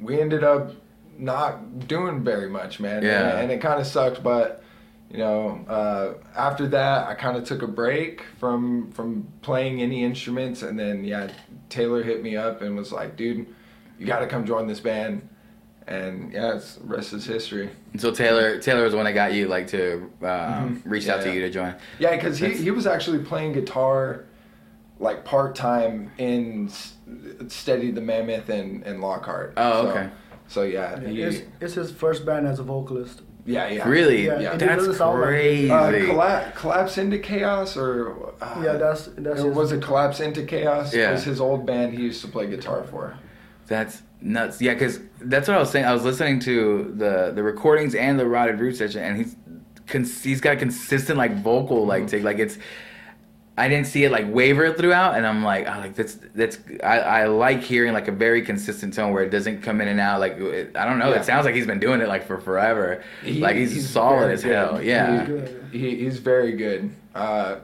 [0.00, 0.74] we ended up
[1.20, 3.02] not doing very much, man.
[3.02, 3.30] Yeah.
[3.30, 4.62] And, and it kind of sucked, but
[5.10, 10.04] you know, uh, after that, I kind of took a break from from playing any
[10.04, 11.30] instruments, and then yeah,
[11.68, 13.46] Taylor hit me up and was like, "Dude,
[13.98, 15.28] you got to come join this band."
[15.88, 17.70] And yeah, it's the rest is history.
[17.98, 20.82] So Taylor, Taylor was the one that got you like to um, Mhm.
[20.84, 21.74] reach Yeah, out to you to join.
[21.98, 24.26] Yeah, because he, he was actually playing guitar
[25.00, 26.94] like part time in S-
[27.48, 29.54] Steady the Mammoth and, and Lockhart.
[29.56, 30.04] Oh, okay.
[30.04, 33.22] So, yeah, he, It's, it's his first band as a vocalist.
[33.46, 33.88] yeah, yeah.
[33.88, 34.26] Really?
[34.26, 35.70] Yeah, it That's doesn't sound like- crazy.
[35.70, 40.42] Uh, colla- collapse into chaos or uh, yeah, that's that's his, was it collapse into
[40.44, 40.92] chaos?
[40.94, 41.10] Yeah.
[41.10, 43.16] It was his old band he used to play guitar for.
[43.66, 44.60] That's nuts.
[44.60, 45.86] Yeah, because that's what I was saying.
[45.86, 49.36] I was listening to the the recordings and the Rotted Root session, and he's
[49.86, 52.58] cons- he's got consistent like vocal like take like it's.
[53.58, 56.98] I didn't see it like waver throughout, and I'm like, oh, like that's that's I,
[57.00, 60.18] I like hearing like a very consistent tone where it doesn't come in and out.
[60.20, 61.20] Like it, I don't know, Yeah.
[61.20, 63.02] it sounds like he's been doing it like for forever.
[63.22, 64.54] He- like he's, he's solid as good.
[64.54, 64.82] hell.
[64.82, 65.24] Yeah.
[65.26, 65.68] good.
[65.72, 66.90] He, he's very good.
[67.14, 67.56] Uh,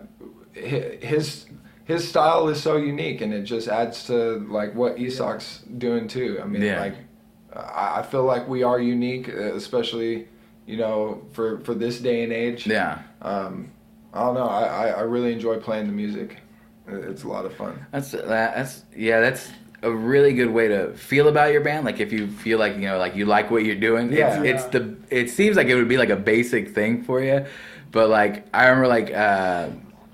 [0.53, 1.47] his
[1.85, 6.41] his style is so unique, and it just adds to like what Esok's doing too.
[6.43, 6.81] I mean, Yeah.
[6.81, 6.95] like
[7.55, 10.29] I, I feel like we are unique, uh, especially
[10.67, 12.67] you know for for this day and age.
[12.67, 12.99] Yeah.
[13.23, 13.71] Um,
[14.17, 14.47] I don't know.
[14.47, 16.39] I, I, I really enjoy playing the music.
[16.89, 17.85] It's a lot of fun.
[17.93, 19.51] That's that, that's yeah, that's
[19.83, 21.85] a really good way to feel about your band.
[21.85, 24.13] Like if you feel like you know, like you like what you're doing.
[24.13, 24.43] Yeah.
[24.43, 27.45] It's, it's the it seems like it would be like a basic thing for you,
[27.91, 29.71] but like I remember like uh,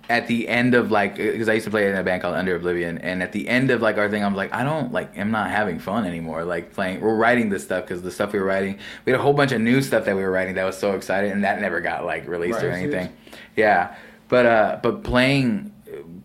[0.08, 2.56] at the end of like because I used to play in a band called Under
[2.56, 5.30] Oblivion, and at the end of like our thing, I'm like I don't like I'm
[5.30, 6.44] not having fun anymore.
[6.44, 9.22] Like playing, we're writing this stuff because the stuff we were writing, we had a
[9.22, 11.60] whole bunch of new stuff that we were writing that was so excited, and that
[11.60, 12.78] never got like released or Right.
[12.82, 13.12] anything.
[13.56, 13.94] Yeah,
[14.28, 15.72] but uh, but playing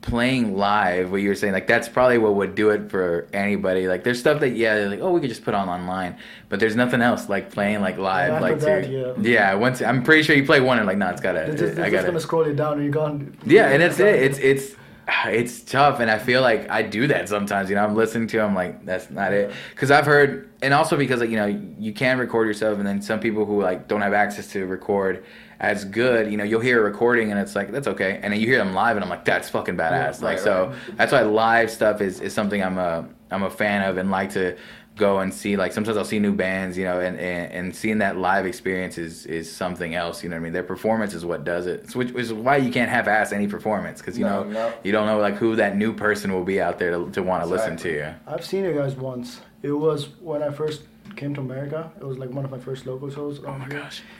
[0.02, 3.88] playing live, what you were saying, like that's probably what would do it for anybody.
[3.88, 6.60] Like there's stuff that yeah, they're like oh we could just put on online, but
[6.60, 9.54] there's nothing else like playing like live, After like that, to, yeah.
[9.56, 11.86] Once I'm pretty sure you play one and like no, it's gotta, They're just, they're
[11.86, 12.08] I just gotta.
[12.08, 13.36] gonna scroll it down and you can't.
[13.46, 14.16] Yeah, and that's it.
[14.24, 14.76] It's it's
[15.28, 17.70] it's tough, and I feel like I do that sometimes.
[17.70, 20.98] You know, I'm listening to, I'm like, that's not it, because I've heard, and also
[20.98, 24.02] because like you know, you can record yourself, and then some people who like don't
[24.02, 25.24] have access to record
[25.60, 28.40] as good, you know, you'll hear a recording and it's like that's okay, and then
[28.40, 30.20] you hear them live, and I'm like, that's fucking badass.
[30.20, 30.98] Yeah, like right, so, right.
[30.98, 34.32] that's why live stuff is is something I'm a I'm a fan of, and like
[34.34, 34.58] to
[34.98, 38.00] go and see like sometimes I'll see new bands, you know, and, and, and seeing
[38.00, 40.24] that live experience is, is something else.
[40.24, 40.54] You know what I mean?
[40.54, 41.82] Their performance is what does it.
[41.84, 44.50] It's which, which is why you can't half ass any performance because you No, know
[44.52, 44.74] no.
[44.84, 47.44] you don't know like who that new person will be out there to, to want
[47.44, 48.14] to listen to you.
[48.26, 49.42] I've seen you guys once.
[49.62, 50.84] It was when I first
[51.16, 51.92] came to America.
[52.00, 53.40] It was like one of my first local shows.
[53.46, 54.02] Oh my gosh.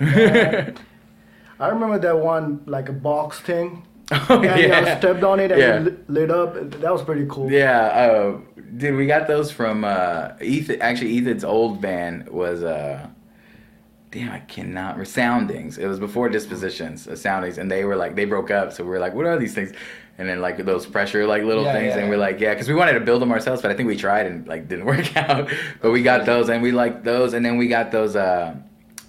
[1.60, 3.86] I remember that one like a box thing.
[4.30, 4.98] oh and you yeah.
[5.00, 5.76] stepped on it and Yeah.
[5.78, 6.54] it lit- lit up.
[6.82, 7.52] That was pretty cool.
[7.52, 8.40] Yeah, uh,
[8.78, 10.82] dude, we got those from uh, Ethan.
[10.82, 13.08] Actually, Ethan's old band was uh,
[14.12, 14.98] damn, I cannot.
[14.98, 15.78] Resoundings.
[15.78, 18.72] It was before Dispositions, uh, Soundings, and they were like they broke up.
[18.72, 19.74] So we were like, what are these things?
[20.20, 22.68] And then like those pressure like little Yeah, things, yeah, and we're like, yeah, because
[22.70, 25.16] we wanted to build them ourselves, but I think we tried and like didn't work
[25.18, 25.50] out.
[25.82, 28.16] but we got those, and we liked those, and then we got those.
[28.16, 28.56] Uh,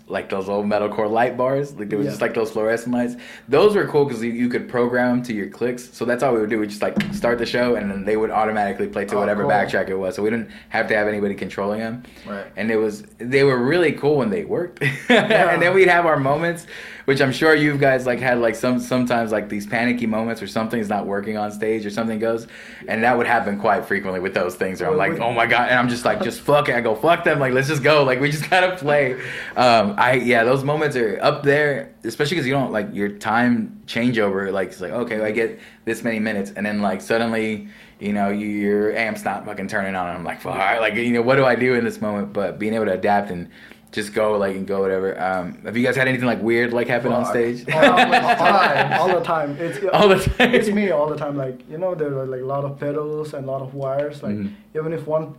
[0.08, 2.10] like those old metalcore light bars, like they were Yeah.
[2.10, 3.16] just like those fluorescent lights.
[3.48, 5.90] Those were cool because you, you could program them to your clicks.
[5.92, 6.58] So that's all we would do.
[6.58, 9.42] We just like start the show, and then they would automatically play to Oh, whatever
[9.42, 9.50] cool.
[9.50, 10.14] backtrack it was.
[10.16, 12.02] So we didn't have to have anybody controlling them.
[12.26, 12.46] Right.
[12.56, 14.82] And it was they were really cool when they worked.
[15.08, 16.66] and then we'd have our moments,
[17.08, 20.48] which I'm sure you guys like had like some sometimes like these panicky moments where
[20.48, 22.46] something's not working on stage or something goes,
[22.86, 24.82] and that would happen quite frequently with those things.
[24.82, 26.74] Where I'm like, oh my god, and I'm just like, just fuck it.
[26.74, 27.38] I go fuck them.
[27.38, 28.04] Like let's just go.
[28.04, 29.14] Like we just gotta play.
[29.56, 33.80] Um, I yeah, those moments are up there, especially because you don't like your time
[33.86, 34.52] changeover.
[34.52, 37.68] Like it's like okay, I get this many minutes, and then like suddenly.
[38.00, 40.06] You know, you, your amp's not fucking turning on.
[40.06, 42.32] And I'm like, fuck, like, you know, what do I do in this moment?
[42.32, 43.50] But being able to adapt and
[43.92, 45.20] just go, like, and go whatever.
[45.20, 47.68] Um, have you guys had anything like weird like happen on stage?
[47.70, 48.04] all, all the
[48.36, 49.00] time.
[49.00, 49.56] All the time.
[49.58, 50.54] It's All the time.
[50.54, 51.36] It's me all the time.
[51.36, 54.22] Like you know, there are like a lot of pedals and a lot of wires.
[54.22, 54.52] Like Mhm.
[54.76, 55.34] even if one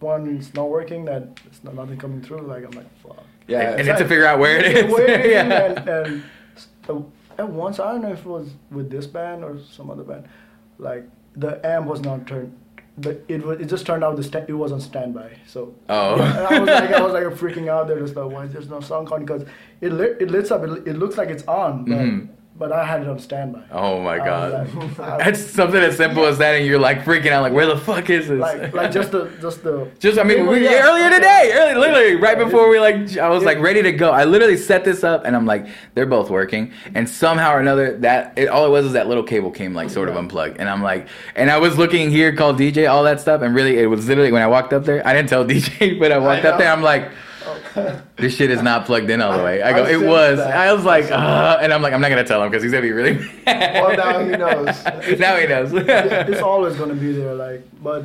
[0.00, 2.42] one's not working, that it's not nothing coming through.
[2.42, 3.22] Like I'm like fuck.
[3.46, 3.70] Yeah.
[3.70, 4.92] and it's then to figure out where it is.
[4.92, 5.64] Waiting yeah.
[5.64, 9.90] and, and, and once I don't know if it was with this band or some
[9.90, 10.28] other band,
[10.78, 11.04] like
[11.36, 12.52] the amp was not turned.
[12.96, 15.36] The, it was it just turned out the sta- it was on standby.
[15.48, 16.16] So Oh.
[16.16, 18.78] yeah, I was like I was like freaking out there just like why there's no
[18.80, 19.44] sound count because
[19.80, 22.28] it lit, it lights up it, it looks like it's on but, Mhm.
[22.56, 23.64] But I had it on standby.
[23.72, 24.98] Oh my I was god.
[24.98, 27.76] like- That's something as simple as that, and you're like freaking out, like, where the
[27.76, 28.38] fuck is this?
[28.40, 30.82] like like just the just the Just, I mean, we, Yeah.
[30.88, 33.48] earlier today, early, literally, right before we like, I was Yeah.
[33.48, 34.10] like ready to go.
[34.12, 37.98] I literally set this up, and I'm like, they're both working, and somehow or another,
[37.98, 40.68] that it, all it was is that little cable came like sort of unplugged, and
[40.68, 43.86] I'm like, and I was looking here, called DJ, all that stuff, and really, it
[43.86, 46.58] was literally when I walked up there, I didn't tell DJ, but I walked up
[46.58, 47.10] there, I'm like,
[48.16, 49.62] this shit is not plugged in all the way.
[49.62, 50.38] I go, I it was.
[50.38, 50.56] that.
[50.56, 52.82] I was like, uh, and I'm like, I'm not gonna tell him because he's gonna
[52.82, 53.82] be really mad.
[53.82, 54.84] Well, now he knows.
[55.18, 55.72] now he knows.
[55.74, 58.04] it's always to be there like but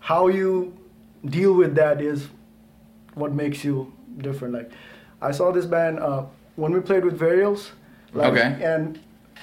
[0.00, 0.76] how you
[1.24, 2.28] deal with that is
[3.14, 4.70] what makes you different like
[5.20, 6.24] i saw this band uh,
[6.56, 7.70] when we played with varials
[8.12, 8.62] like, Okay.
[8.62, 8.98] and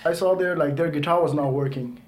[0.06, 2.02] i saw their like their guitar was not working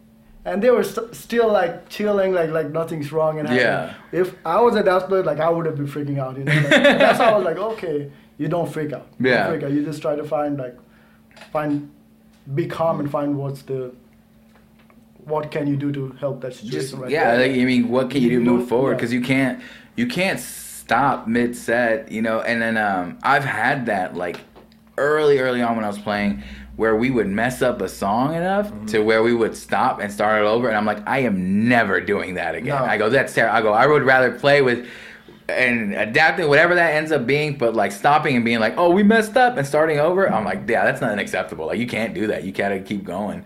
[0.52, 3.48] and they were st- still like chilling like like nothing's wrong and.
[3.50, 3.94] Yeah.
[4.12, 6.54] if i was at that split like i would have been freaking out you know
[6.54, 9.48] like, that's how i was like okay you don't freak out You don't Yeah.
[9.50, 9.72] freak out.
[9.72, 10.78] you just try to find like
[11.52, 11.90] find
[12.56, 13.94] be calm and find what's the
[15.26, 17.48] what can you do to help that situation just right yeah there.
[17.48, 18.96] like, i mean what can you do to move forward yeah.
[18.98, 19.62] because you can't
[19.96, 24.40] you can't stop mid set you know and then um i've had that like
[24.98, 26.42] early early on when i was playing
[26.80, 28.86] where we would mess up a song enough Mm-hmm.
[28.92, 32.00] to where we would stop and start it over and i'm like i am never
[32.00, 32.86] doing that again No.
[32.94, 34.88] i go that's terrible i go i would rather play with
[35.50, 39.04] and adapting whatever that ends up being but like stopping and being like oh we
[39.04, 42.28] messed up and starting over i'm like yeah that's not unacceptable like you can't do
[42.28, 43.44] that you gotta keep going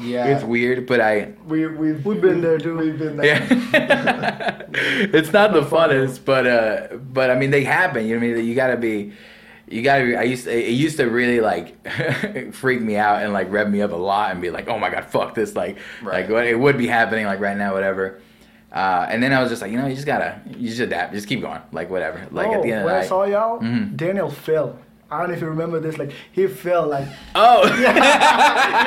[0.00, 0.26] Yeah.
[0.32, 2.76] it's weird but i We we've We've been there too.
[2.78, 3.26] We've been there.
[3.26, 4.62] yeah.
[5.18, 8.06] it's not the funnest, but uh, but I mean they happen.
[8.06, 8.46] You know what I mean?
[8.48, 9.12] You gotta be,
[9.72, 10.16] you gotta be.
[10.16, 11.74] I used to, it used to really like
[12.52, 14.90] freak me out and like rev me up a lot and be like, oh my
[14.90, 16.22] god, fuck this, like Right.
[16.22, 18.20] like what it would be happening like right now, whatever.
[18.72, 21.12] Uh, and then I was just like, you know, you just gotta, you just adapt,
[21.12, 22.26] just keep going, like whatever.
[22.30, 23.96] Like oh, at the end of when the I saw y'all, Mhm.
[23.96, 24.78] Daniel fell.
[25.12, 25.98] I don't know if you remember this.
[25.98, 26.88] Like he fell.
[26.88, 27.82] Like oh, he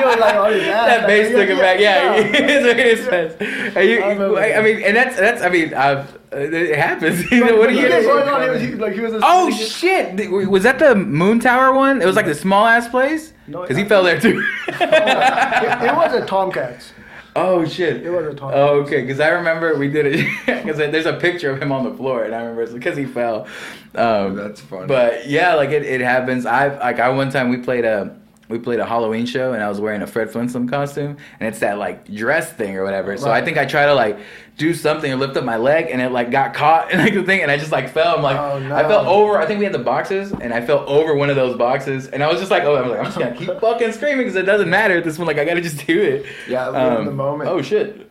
[0.05, 0.87] was like on his ass.
[0.87, 1.79] that like, bass took him back.
[1.79, 3.81] Yeah, it's like his Yeah.
[3.81, 5.41] you- I I, mean, and that's that's.
[5.43, 7.29] I mean, I've, uh, it happens.
[7.31, 8.11] You know, what are you He gonna was do?
[8.11, 9.13] going on, was- he- like he was.
[9.23, 10.29] Oh shit!
[10.49, 12.01] Was that the Moon Tower one?
[12.01, 13.33] It was like the small ass place.
[13.47, 14.43] No, Because he fell there too.
[14.67, 16.91] it, it was a Tomcats.
[17.35, 18.05] Oh shit!
[18.05, 18.53] It was a Tomcats.
[18.55, 21.83] Oh okay, because I remember we did it because there's a picture of him on
[21.83, 23.47] the floor, and I remember it's because he fell.
[23.93, 24.87] Um, That's funny.
[24.87, 26.45] But yeah, like it, it happens.
[26.45, 28.15] I like I one time we played a
[28.47, 31.59] we played a Halloween show, and I was wearing a Fred Flintstone costume, and it's
[31.59, 33.17] that like dress thing or whatever.
[33.17, 34.19] So I think I tried to like
[34.57, 37.23] do something and lift up my leg, and it like got caught in like the
[37.23, 38.17] thing, and I just like fell.
[38.17, 38.75] I'm like Oh, no.
[38.75, 39.37] I fell over.
[39.39, 42.23] I think we had the boxes, and I fell over one of those boxes, and
[42.23, 44.43] I was just like, oh, I'm like I'm just gonna keep fucking screaming because it
[44.43, 45.27] doesn't matter at this point.
[45.27, 46.25] Like I gotta just do it.
[46.47, 47.49] Yeah, live in the moment.
[47.49, 48.09] Oh shit.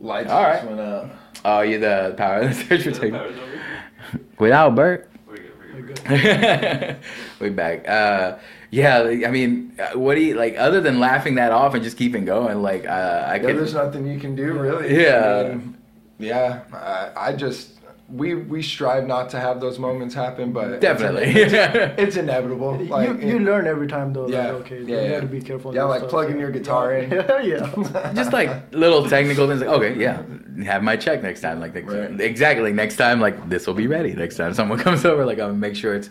[0.00, 1.10] Lights All just went out.
[1.44, 3.12] Oh, you the power of the search for The taking.
[3.14, 4.20] power's over.
[4.38, 5.10] Without Bert.
[5.26, 6.44] We're good, we're Like, good.
[6.44, 6.94] uh,
[7.40, 7.86] we back.
[7.88, 8.38] Uh,
[8.70, 11.82] yeah, like, I mean, uh, what do you like other than laughing that off and
[11.82, 12.62] just keeping going?
[12.62, 12.90] Like, uh,
[13.28, 13.56] I Yeah, could.
[13.58, 15.02] there's nothing you can do really.
[15.02, 15.42] Yeah.
[15.44, 15.76] I mean,
[16.18, 16.60] yeah.
[16.72, 17.72] I, I just
[18.12, 21.26] we we strive not to have those moments happen, but Definitely.
[21.26, 21.52] it's,
[22.02, 22.76] it's inevitable.
[22.76, 24.28] Like you, you it- learn every time though.
[24.28, 25.10] Yeah, Like, okay, yeah, you yeah.
[25.10, 25.72] got to be careful.
[25.74, 27.10] Yeah, and like stuff, plugging so- your guitar in.
[27.12, 27.40] yeah.
[27.40, 28.12] Yeah.
[28.14, 29.60] Just like little technical things.
[29.60, 30.22] Like, okay, yeah,
[30.64, 31.60] have my check next time.
[31.60, 32.20] Like, next- Right.
[32.20, 32.64] exactly.
[32.64, 34.12] Like, next time, like this will be ready.
[34.12, 36.10] Next time someone comes over, like I'll make sure it's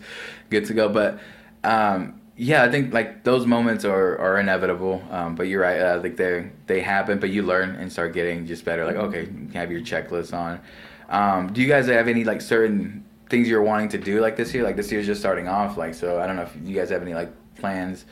[0.50, 0.88] good to go.
[0.90, 1.20] But
[1.66, 5.04] um, yeah, I think like those moments are, are inevitable.
[5.12, 5.82] Um, but you're right.
[5.82, 8.86] I think they they happen, but you learn and start getting just better.
[8.86, 10.62] Like, okay, you have your checklist on.
[11.10, 14.54] Um, do you guys have any like certain things you're wanting to do like this
[14.54, 14.64] year?
[14.64, 15.76] Like this year's just starting off.
[15.76, 18.06] Like, so I don't know if you guys have any like plans,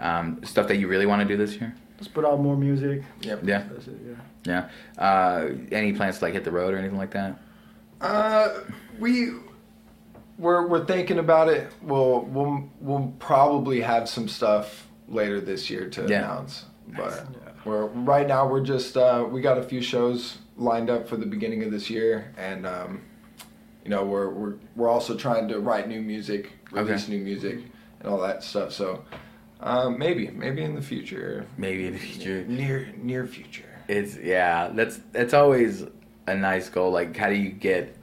[0.00, 1.74] um, stuff that you really want to do this year.
[1.98, 3.02] Just put out more music.
[3.20, 3.40] Yep.
[3.44, 3.64] Yeah.
[3.70, 3.98] That's it.
[4.06, 4.68] Yeah.
[4.98, 5.04] Yeah.
[5.04, 7.38] Uh, any plans to like hit the road or anything like that?
[8.00, 8.60] Uh,
[8.98, 9.32] we
[10.38, 11.70] we're we're thinking about it.
[11.82, 16.18] We'll we'll we'll probably have some stuff later this year to Yeah.
[16.18, 16.64] announce.
[16.88, 17.52] But Yeah.
[17.64, 21.26] we're right now we're just uh, we got a few shows lined up for the
[21.26, 23.02] beginning of this year, and um,
[23.84, 27.16] you know we're we're we're also trying to write new music, release Okay.
[27.18, 27.58] new music,
[28.00, 28.72] and all that stuff.
[28.72, 29.04] So
[29.60, 32.44] um, maybe maybe in the future, Maybe in the future.
[32.46, 33.64] near near future.
[33.88, 34.70] It's yeah.
[34.72, 35.84] That's that's always
[36.26, 36.90] a nice goal.
[36.90, 37.96] Like, how do you get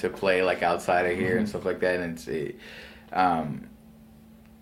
[0.00, 2.00] to play like outside of here and stuff like that?
[2.00, 2.56] And it's it,
[3.12, 3.68] um,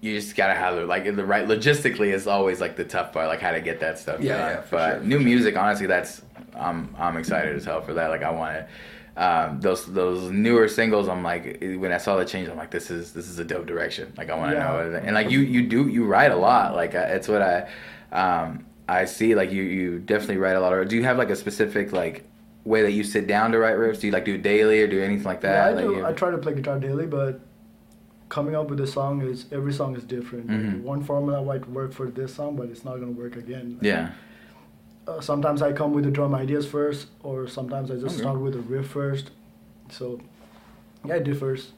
[0.00, 3.26] you just gotta have it like the right logistically is always like the tough part,
[3.28, 4.50] like how to get that stuff Yeah, done.
[4.56, 5.24] yeah, but sure, new sure.
[5.24, 6.22] music, honestly, that's
[6.54, 8.08] I'm I'm excited as hell for that.
[8.08, 8.68] Like, I want it.
[9.16, 12.90] Um, those those newer singles, I'm like when I saw the change, I'm like this
[12.90, 14.12] is this is a dope direction.
[14.16, 14.62] Like I want to Yeah.
[14.64, 16.76] know, and like you you do you write a lot.
[16.76, 17.68] Like I, it's what I
[18.12, 19.34] um, I see.
[19.34, 20.72] Like you you definitely write a lot.
[20.72, 22.24] Or do you have like a specific like
[22.68, 24.00] way that you sit down to write riffs?
[24.00, 25.52] Do you like do it daily or do anything like that?
[25.52, 26.06] yeah, I like, do.
[26.06, 27.40] I try to play guitar daily, but
[28.28, 30.46] coming up with a song is every song is different.
[30.48, 30.82] Like, Mhm.
[30.82, 33.66] one formula might work for this song, but it's not gonna work again.
[33.78, 34.10] Like, yeah.
[35.06, 38.22] Uh, sometimes I come with the drum ideas first, or sometimes I just Okay.
[38.24, 39.30] start with a riff first.
[39.90, 40.20] So
[41.06, 41.72] yeah, it differs.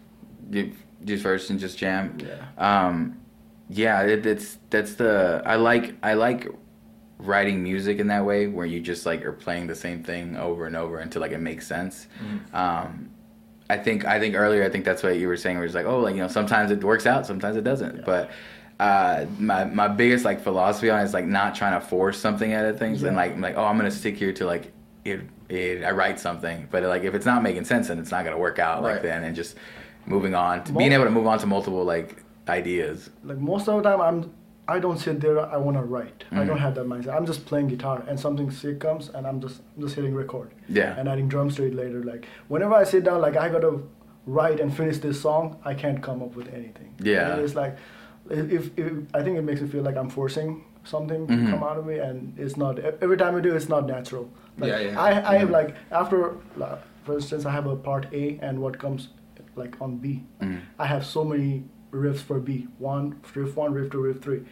[0.51, 0.73] You
[1.05, 2.19] do first and just jam.
[2.19, 2.47] Yeah.
[2.59, 3.17] Um,
[3.69, 6.49] yeah, it, it's that's the I like I like
[7.27, 10.67] writing music in that way where you just like are playing the same thing over
[10.67, 12.07] and over until like it makes sense.
[12.23, 12.57] Mm-hmm.
[12.57, 13.11] Um,
[13.69, 15.57] I think I think earlier I think that's what you were saying.
[15.57, 17.97] Where it's like, oh, like you know, sometimes it works out, sometimes it doesn't.
[17.99, 18.03] Yeah.
[18.05, 18.31] But
[18.81, 22.53] uh, my my biggest like philosophy on it is like not trying to force something
[22.53, 24.73] out of things, and like I'm like, oh, I'm gonna stick here to like
[25.05, 25.85] it, it.
[25.85, 28.59] I write something, but like if it's not making sense, then it's not gonna work
[28.59, 29.57] out like then, and just
[30.07, 33.11] moving on to being able to move on to multiple like ideas.
[33.23, 34.33] like most of the time i'm
[34.75, 36.47] i don't sit there i want to write i Mhm.
[36.49, 39.63] don't have that mindset i'm just playing guitar and something sick comes and i'm just
[39.77, 40.99] I'm just hitting record Yeah.
[40.99, 43.73] and adding drums to it later like whenever i sit down like i gotta
[44.39, 47.33] write and finish this song i can't come up with anything Yeah.
[47.33, 47.77] And it's like
[48.59, 50.51] if, if i think it makes me feel like i'm forcing
[50.95, 51.41] something Mhm.
[51.47, 54.29] to come out of me and it's not every time i do it's not natural
[54.59, 55.01] like, Yeah, yeah.
[55.09, 56.21] i i have like after
[56.63, 59.09] like, for instance i have a part a and what comes
[59.65, 60.59] like on b Mhm.
[60.87, 61.53] I have so many
[62.03, 62.51] riffs for B.
[62.79, 63.07] One,
[63.37, 64.43] riff one, riff two, riff three.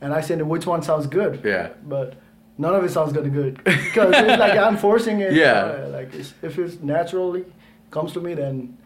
[0.00, 1.42] And I said, which one sounds good?
[1.44, 1.70] Yeah.
[1.84, 2.14] But
[2.58, 3.62] none of it sounds good good.
[3.64, 5.32] Because it's like I'm forcing it.
[5.34, 5.52] Yeah.
[5.84, 7.44] uh, like it's, if it naturally
[7.90, 8.76] comes to me, then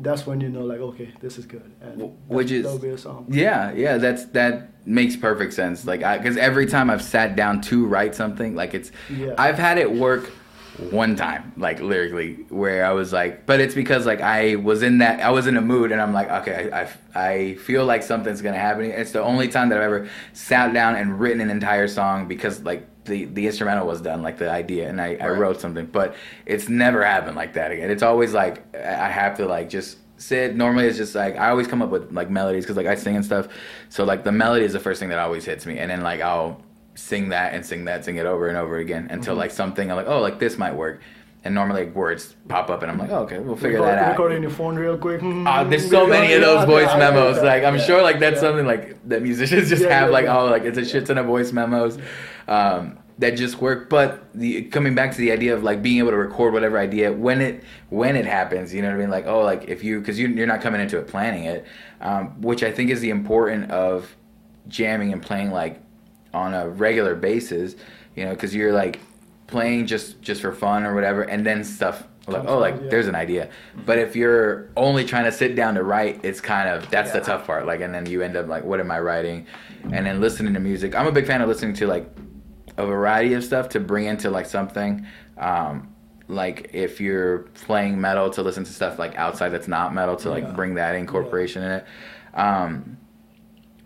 [0.00, 1.70] that's when you know, like, okay, this is good.
[1.80, 3.26] And which is- that'll be a song.
[3.30, 5.84] Yeah, yeah, that's that makes perfect sense.
[5.86, 9.34] Like, because every time I've sat down to write something, like it's, Yeah.
[9.38, 10.30] I've had it work
[10.90, 14.98] one time, like lyrically, where I was like, but it's because like I was in
[14.98, 18.02] that, I was in a mood, and I'm like, okay, I, I, I feel like
[18.02, 18.84] something's gonna happen.
[18.86, 22.62] It's the only time that I've ever sat down and written an entire song because
[22.62, 26.16] like the the instrumental was done, like the idea, and I, I wrote something, but
[26.46, 27.90] it's never happened like that again.
[27.90, 30.56] It's always like I have to like just sit.
[30.56, 33.16] Normally, it's just like I always come up with like melodies because like I sing
[33.16, 33.48] and stuff.
[33.90, 36.20] So like the melody is the first thing that always hits me, and then like
[36.20, 36.60] I'll
[36.94, 39.40] sing that and sing that, sing it over and over again until Mm-hmm.
[39.40, 41.00] like something I'm like, oh, like this might work.
[41.46, 43.98] And normally like, words pop up, and I'm like, oh, okay, we'll figure record, that
[43.98, 44.10] out.
[44.12, 45.20] Record it in your phone real quick.
[45.22, 47.42] Uh, there's so many of those voice memos.
[47.42, 50.78] Like I'm sure like that's something like that musicians just have like oh like it's
[50.78, 51.98] a shit ton of voice memos
[52.48, 53.90] um, that just work.
[53.90, 57.12] But the coming back to the idea of like being able to record whatever idea
[57.12, 59.10] when it when it happens, you know what I mean?
[59.10, 61.66] Like oh like if you because you you're not coming into it planning it,
[62.00, 64.16] um, which I think is the important of
[64.68, 65.82] jamming and playing like
[66.34, 67.76] on a regular basis,
[68.16, 69.00] you know, because you're like
[69.46, 72.88] playing just just for fun or whatever, and then stuff like oh like yeah.
[72.88, 73.48] there's an idea.
[73.86, 77.20] But if you're only trying to sit down to write, it's kind of that's the
[77.20, 77.66] tough part.
[77.66, 79.46] Like, and then you end up like, what am I writing?
[79.92, 80.94] And then listening to music.
[80.94, 82.08] I'm a big fan of listening to like
[82.76, 85.06] a variety of stuff to bring into like something.
[85.38, 85.94] Um,
[86.26, 90.30] like if you're playing metal to listen to stuff like outside that's not metal to
[90.30, 90.52] like Yeah.
[90.52, 91.84] bring that incorporation in it.
[92.32, 92.96] Um,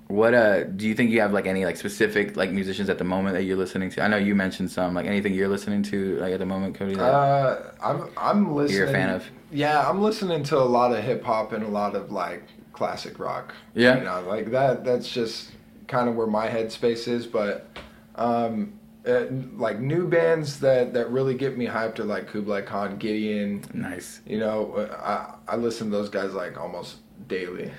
[0.09, 3.05] what uh do you think you have like any like specific like musicians at the
[3.05, 4.03] moment that you're listening to?
[4.03, 6.99] I know you mentioned some like anything you're listening to like at the moment, Cody.
[6.99, 8.79] Uh, I'm I'm listening.
[8.79, 9.27] You're a fan of?
[9.53, 12.43] Yeah, I'm listening to a lot of hip hop and a lot of like
[12.73, 13.55] classic rock.
[13.75, 13.99] Yeah.
[13.99, 14.85] you know, like that.
[14.85, 15.53] That's just
[15.89, 17.27] kind of where my headspace is.
[17.27, 17.67] But
[18.15, 22.97] um, uh, like new bands that that really get me hyped are like Kublai Khan,
[22.97, 23.63] Gideon.
[23.75, 24.21] nice.
[24.27, 26.97] You know, uh, I I listen to those guys like almost
[27.27, 27.71] daily.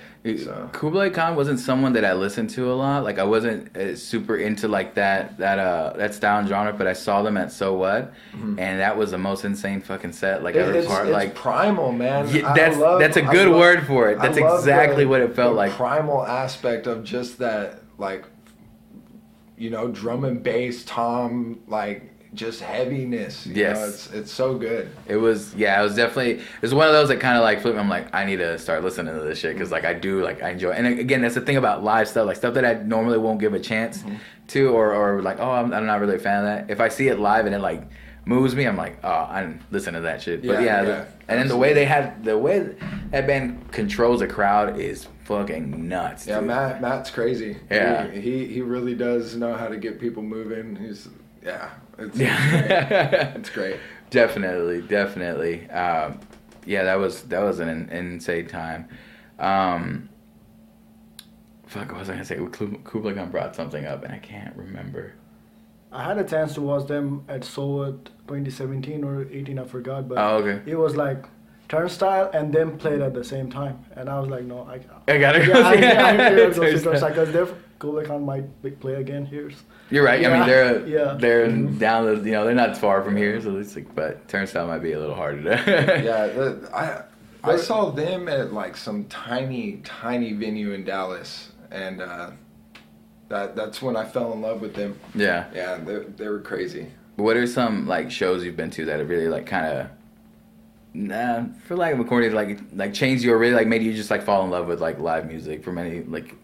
[0.44, 0.68] So.
[0.74, 3.04] Kublai Khan wasn't someone that I listened to a lot.
[3.04, 6.86] Like I wasn't uh, super into like that that uh that style and genre, but
[6.86, 10.54] I saw them at So What, and that was the most insane fucking set like
[10.56, 10.64] Mm-hmm.
[10.64, 10.78] It- ever.
[10.78, 11.06] it's, part.
[11.06, 12.28] it's like primal, man.
[12.28, 14.18] Yeah, that's- love- that's a good love- word for it.
[14.20, 15.72] That's exactly the- what it felt like.
[15.72, 18.26] Primal aspect of just that, like,
[19.56, 23.46] you know, drum and bass, tom, like, just heaviness.
[23.46, 23.76] You Yes.
[23.78, 24.90] know, it's it's so good.
[25.08, 27.60] it was yeah, it was definitely it was one of those that kind of like
[27.60, 27.76] flipped.
[27.76, 27.82] me.
[27.82, 30.42] I'm like I need to start listening to this shit because like I do like
[30.42, 30.70] I enjoy.
[30.70, 33.54] And again, that's the thing about live stuff, like stuff that I normally won't give
[33.54, 34.14] a chance Mm-hmm.
[34.48, 36.70] to, or or like oh I'm, I'm not really a fan of that.
[36.70, 37.82] If I see it live and it like
[38.26, 40.42] moves me, I'm like oh I listen to that shit.
[40.46, 42.74] But Yeah, yeah, yeah, the- and then the way they had the way
[43.10, 46.26] that band controls a crowd is fucking nuts.
[46.26, 46.48] Yeah, dude.
[46.48, 47.56] Matt Matt's crazy.
[47.70, 48.08] Yeah.
[48.10, 50.76] he, he he really does know how to get people moving.
[50.76, 51.08] He's
[51.44, 51.70] yeah,
[52.00, 53.34] it's Yeah.
[53.36, 53.76] it's great.
[54.10, 55.68] definitely, definitely.
[55.70, 56.18] Um,
[56.66, 58.88] yeah, that was that was an, in- insane time.
[59.38, 60.08] Um,
[61.66, 62.36] fuck, what was I gonna say?
[62.36, 65.12] Kub- Kublai Khan brought something up, and I can't remember.
[65.92, 67.92] I had a chance to watch them at Soul
[68.28, 70.08] 2017 or 18, I forgot.
[70.08, 70.62] But Oh, okay.
[70.70, 71.24] it was like
[71.68, 73.84] turnstile and them played at the same time.
[73.96, 74.80] And I was like, no, I
[75.12, 75.58] I gotta go.
[75.58, 77.48] Yeah, I, see- yeah, I have to go see Turnstile.
[77.80, 79.50] Turnstile because they're Kublai might be- play again here.
[79.90, 80.24] You're right.
[80.24, 81.16] I mean, Yeah, they're yeah.
[81.18, 84.66] they're down the you know they're not far from here, so it's like, but Turnstile
[84.66, 86.02] might be a little harder to.
[86.04, 87.04] Yeah, the, I
[87.42, 92.30] I saw them at like some tiny tiny venue in Dallas, and uh,
[93.28, 94.98] that that's when I fell in love with them.
[95.14, 95.46] yeah.
[95.54, 96.86] Yeah, they they were crazy.
[97.16, 99.86] What are some like shows you've been to that have really like kind of,
[100.94, 103.92] nah, for lack of a corny, like like changed you or really like made you
[103.94, 106.34] just like fall in love with like live music from any like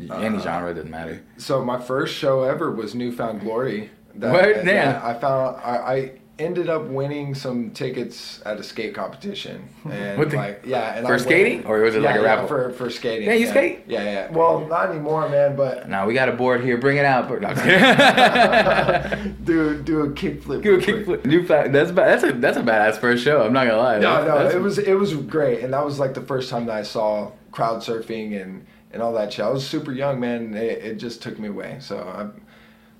[0.00, 1.20] any Uh, genre doesn't matter.
[1.36, 3.90] So my first show ever was New Found Glory.
[4.14, 4.56] Word?
[4.56, 5.04] yeah, Damn.
[5.06, 10.30] I found I, I ended up winning some tickets at a skate competition, and What
[10.30, 11.58] the- like yeah, and for I skating?
[11.58, 12.48] went- Or was it like Yeah, a yeah, raffle?
[12.48, 13.26] for for skating?
[13.28, 13.50] Yeah, you yeah.
[13.50, 13.84] skate?
[13.88, 14.30] Yeah, yeah.
[14.32, 15.54] Well, not anymore, man.
[15.56, 16.78] But Now we got a board here.
[16.78, 17.28] Bring it out.
[17.28, 19.36] No, I'm just kidding.
[19.44, 20.62] do do a kickflip.
[20.62, 21.24] Do a kickflip.
[21.26, 21.72] New fact.
[21.72, 23.42] That's that's a that's a badass first show.
[23.44, 23.98] I'm not gonna lie.
[23.98, 26.50] No, That's- no, that's- it was it was great, and that was like the first
[26.50, 29.44] time that I saw crowd surfing and and all that shit.
[29.44, 30.54] I was super young, man.
[30.54, 31.76] It, it just took me away.
[31.80, 32.28] So, I,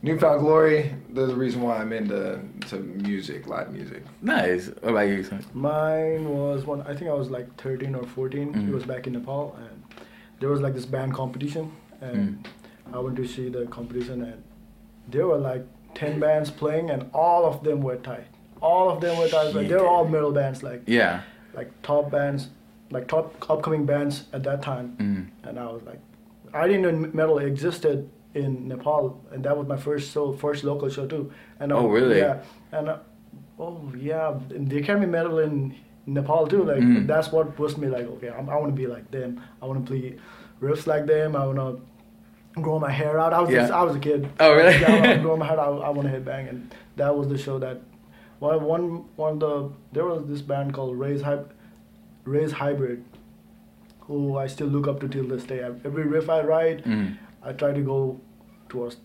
[0.02, 0.94] newfound glory.
[1.10, 4.02] There's the reason why I'm into to music, live music.
[4.22, 4.68] nice.
[4.80, 5.22] What about you?
[5.24, 5.44] son?
[5.54, 6.82] Mine was one.
[6.82, 8.52] I think I was like 13 or 14.
[8.54, 8.68] Mhm.
[8.68, 9.82] It was back in Nepal, and
[10.40, 12.46] there was like this band competition, and
[12.92, 14.42] I went to see the competition, and
[15.08, 15.64] there were like
[15.94, 18.26] 10 bands playing, and all of them were tight.
[18.60, 19.54] All of them were tight.
[19.54, 21.22] Like, they were all metal bands, like Yeah.
[21.54, 22.48] like top bands,
[22.90, 24.96] like top upcoming bands at that time.
[24.98, 25.17] Mm.
[25.48, 26.00] And I was like,
[26.54, 30.88] I didn't know metal existed in Nepal, and that was my first so first local
[30.88, 31.32] show too.
[31.60, 32.18] And I- Oh, really?
[32.18, 32.40] Yeah,
[32.72, 32.98] and uh,
[33.58, 35.74] oh yeah, and they carry metal in
[36.06, 36.62] Nepal too.
[36.64, 37.06] Like Mm.
[37.06, 37.88] that's what pushed me.
[37.88, 39.40] Like okay, I'm, I want to be like them.
[39.62, 40.16] I want to play
[40.62, 41.34] riffs like them.
[41.36, 43.32] I want to grow my hair out.
[43.32, 44.28] I was just, I was a kid.
[44.40, 44.78] Oh, really?
[44.80, 45.60] yeah, I want to grow my hair.
[45.60, 45.80] out.
[45.82, 47.80] I, I want to headbang, and that was the show that.
[48.40, 51.52] One, one, one of the there was this band called Raise Hype,
[52.24, 53.04] Raise Hybrid,
[54.08, 55.60] who I still look up to till this day.
[55.62, 57.16] Every riff I write, Mm.
[57.42, 58.20] I try to go
[58.68, 58.96] towards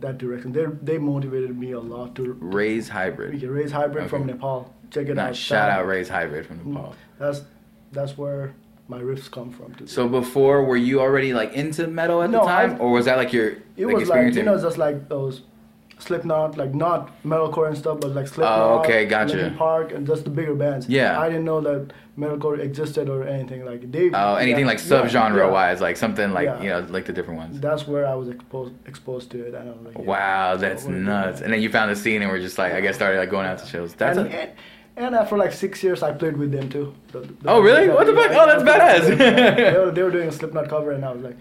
[0.00, 0.52] that direction.
[0.52, 3.38] They they motivated me a lot to Raise hybrid.
[3.40, 4.72] to raise hybrid from Nepal.
[4.90, 5.28] Check it Nice.
[5.28, 5.36] out.
[5.36, 6.66] Shout out Raise hybrid from Mm.
[6.72, 6.94] Nepal.
[7.18, 7.42] That's
[7.92, 8.52] that's where
[8.88, 9.74] my riffs come from.
[9.74, 9.86] Too.
[9.86, 13.04] So before, were you already like into metal at No, the time, I- or was
[13.06, 15.42] that like your it like, was like you know just like those
[15.98, 19.36] Slipknot, like not metalcore and stuff, but like Slipknot, Oh, okay, gotcha.
[19.36, 20.88] Linkin Park, and just the bigger bands.
[20.88, 21.18] Yeah.
[21.18, 24.10] I didn't know that metalcore existed or anything like they.
[24.12, 26.62] Oh, anything yeah, like subgenre yeah, wise, like something like Yeah.
[26.62, 27.60] you know, like the different ones.
[27.60, 29.98] That's where I was exposed exposed to it, I was like.
[29.98, 31.40] Wow, that's So nuts.
[31.40, 33.46] And then you found the scene and we're just like, I guess started like going
[33.46, 33.94] out to shows.
[33.94, 34.50] That's and, a, and,
[34.98, 36.94] and after like six years, I played with them too.
[37.12, 37.88] The- the- Oh, really?
[37.88, 38.30] What the fuck?
[38.32, 39.16] Oh, that's badass.
[39.18, 41.36] they, were, they were doing a Slipknot cover, and I was like,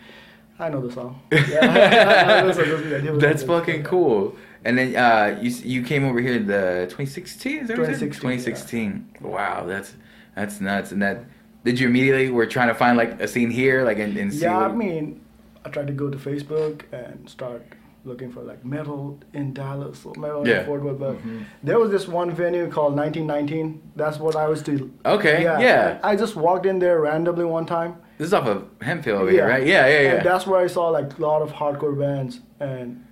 [0.59, 1.21] I know the song.
[1.31, 4.35] Yeah, I- I listen, yeah, they were that's fucking cool.
[4.65, 7.59] And then uh, you you came over here in the 2016.
[7.59, 8.11] Is that what you said?
[8.11, 9.31] 2016, 2016.
[9.31, 9.93] Wow, that's
[10.35, 10.91] that's nuts.
[10.91, 11.23] And that
[11.63, 14.41] did you immediately were trying to find like a scene here, like and, and see?
[14.41, 15.21] Yeah, I mean,
[15.63, 17.63] I tried to go to Facebook and start
[18.05, 20.59] looking for like metal in Dallas or metal Yeah.
[20.61, 20.99] in Fort Worth.
[20.99, 21.43] But Mhm.
[21.63, 23.81] there was this one venue called 1919.
[23.95, 24.91] That's what I was to.
[25.05, 25.99] Okay, yeah.
[26.03, 27.95] I, I just walked in there randomly one time.
[28.17, 29.65] This is off of Hemphill over here, right?
[29.65, 30.23] Yeah, yeah, And yeah.
[30.23, 33.03] that's where I saw like a lot of hardcore bands, and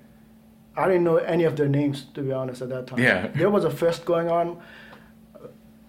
[0.75, 2.99] I didn't know any of their names to be honest at that time.
[2.99, 3.27] Yeah.
[3.27, 4.61] There was a fest going on.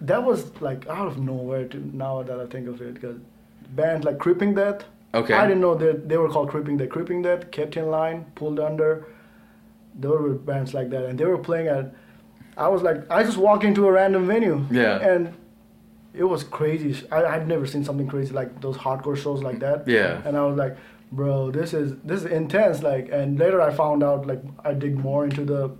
[0.01, 1.67] That was like out of nowhere.
[1.69, 3.17] To now that I think of it, because
[3.71, 4.85] bands like Creeping Death.
[5.15, 5.33] Okay.
[5.33, 6.91] I didn't know that they were called Creeping Death.
[6.91, 9.07] Creeping Death, Kept in Line, Pulled Under.
[9.95, 11.95] There were bands like that, and they were playing at.
[12.57, 14.67] I was like, I just walked into a random venue.
[14.71, 14.99] Yeah.
[14.99, 15.35] And
[16.13, 17.07] it was crazy.
[17.11, 19.89] I, I'd never seen something crazy like those hardcore shows like that.
[19.89, 20.21] Yeah.
[20.25, 20.77] And I was like,
[21.15, 22.83] bro, this is this is intense.
[22.83, 25.71] Like, and later I found out like I dig more into the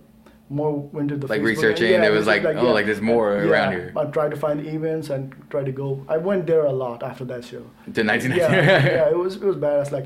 [0.49, 3.33] more into the Like Facebook researching, and- there was research, like, oh, like there's more
[3.33, 3.93] yeah, around here.
[3.97, 6.05] I tried to find events and try to go.
[6.07, 7.63] I went there a lot after that show.
[7.93, 8.37] To 1919.
[8.37, 9.91] Yeah, yeah, it was it was badass.
[9.91, 10.05] Like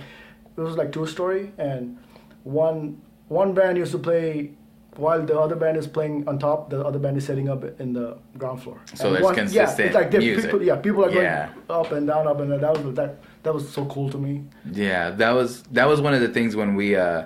[0.57, 1.97] it was like two story, and
[2.43, 4.51] one one band used to play
[4.95, 6.69] while the other band is playing on top.
[6.69, 8.79] The other band is setting up in the ground floor.
[8.95, 10.45] So And there's one, Yeah, consistent it's like music.
[10.45, 10.63] people.
[10.63, 11.49] Yeah, people are going Yeah.
[11.69, 12.93] up and down, up and down.
[12.95, 14.43] That that was so cool to me.
[14.71, 17.25] Yeah, that was that was one of the things when we uh,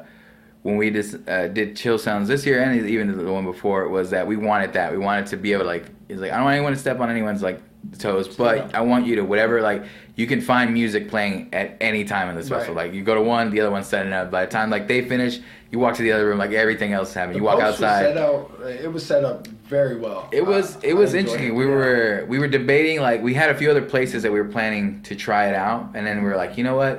[0.61, 4.09] when we just uh, did Chill Sounds this year and even the one before was
[4.11, 6.45] that we wanted that we wanted to be able to like it's like I don't
[6.45, 7.59] want anyone to step on anyone's like
[7.99, 8.70] toes, but Yeah.
[8.74, 9.84] I want you to whatever like
[10.16, 12.74] you can find music playing at any time in this Right.
[12.74, 14.30] Like you go to one, the other one's setting up.
[14.32, 15.39] By the time like they finish,
[15.72, 17.38] you walk to the other room, like everything else is happening.
[17.39, 18.03] You walk The outside.
[18.14, 20.30] set out- it was set up very well.
[20.32, 21.50] It was Uh, it was interesting.
[21.50, 21.56] it.
[21.62, 24.52] We were we were debating like we had a few other places that we were
[24.58, 26.96] planning to try it out, and then we were like, you know what,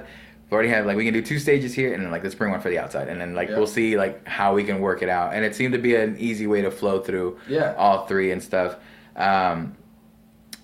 [0.48, 2.50] we already have like we can do two stages here, and then like let's bring
[2.50, 3.56] one for the outside, and then like Yeah.
[3.58, 5.28] we'll see like how we can work it out.
[5.34, 7.74] And it seemed to be an easy way to flow through Yeah.
[7.78, 8.76] all three and stuff.
[9.16, 9.76] Um,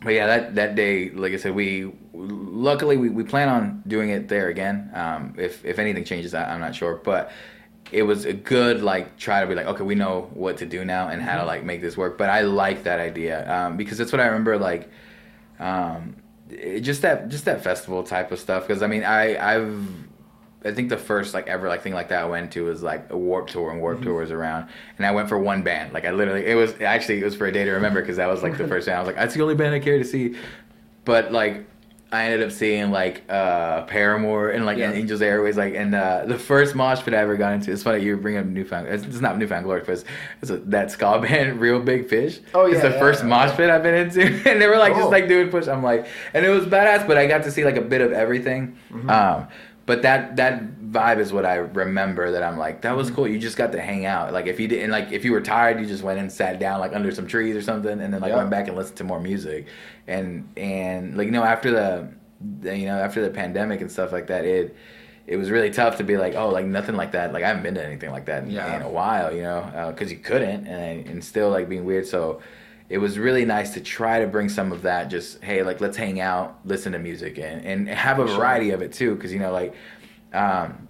[0.05, 4.11] but yeah, that that day, like I said, we luckily we, we plan on doing
[4.11, 4.91] it there again.
[4.95, 7.31] Um, if if anything changes, I, I'm not sure, but
[7.93, 10.84] it was a good like try to be like okay, we know what to do
[10.84, 12.18] now and how to like make this work.
[12.18, 14.91] But I like that idea um, because that's what I remember like.
[15.59, 16.16] Um,
[16.49, 19.86] it- just that just that festival type of stuff because I mean I I've
[20.64, 23.07] I think the first like ever like thing like that I went to was like
[23.11, 24.05] a Warp Tour and Warp Mm-hmm.
[24.07, 24.68] Tour was around,
[24.99, 25.93] and I went for one band.
[25.95, 28.26] Like I literally, it was actually it was for a day to remember because that
[28.28, 28.97] was like the first band.
[28.99, 30.34] I was like, that's the only band I care to see.
[31.05, 31.66] But like,
[32.13, 34.93] I ended up seeing like uh Paramore and like Yeah.
[34.93, 37.71] Angels Airwaves like and uh the first mosh pit I ever got into.
[37.71, 38.89] It's funny you bring up Newfound.
[38.89, 40.05] It's, it's not New Found Glory, but it's,
[40.43, 42.41] it's a, that ska band, Reel Big Fish.
[42.55, 43.29] Oh, yeah, it's the yeah, first yeah.
[43.29, 44.99] mosh pit I've been into, and they were like Oh.
[44.99, 45.69] just like doing push.
[45.69, 48.11] I'm like, and it was badass, but I got to see like a bit of
[48.13, 48.77] everything.
[48.93, 49.09] Mm-hmm.
[49.09, 49.47] Um,
[49.91, 50.55] but that that
[50.99, 52.30] vibe is what I remember.
[52.34, 53.16] That I'm like, that was Mm-hmm.
[53.16, 53.28] cool.
[53.28, 54.32] You just got to hang out.
[54.32, 56.78] Like if you didn't like if you were tired, you just went and sat down
[56.84, 58.36] like under some trees or something, and then like Yeah.
[58.43, 59.66] went back and listened to more music.
[60.07, 61.88] And and like you know after the,
[62.61, 64.76] the you know after the pandemic and stuff like that, it
[65.26, 67.32] it was really tough to be like, oh, like nothing like that.
[67.32, 68.76] Like I haven't been to anything like that in, Yeah.
[68.76, 69.61] in a while, you know,
[69.93, 72.07] because you couldn't, and and still like being weird.
[72.07, 72.41] So
[72.91, 75.09] it was really nice to try to bring some of that.
[75.09, 78.36] Just hey, like let's hang out, listen to music, and and have a Sure.
[78.36, 79.14] variety of it too.
[79.14, 79.74] Because you know, like,
[80.34, 80.88] um,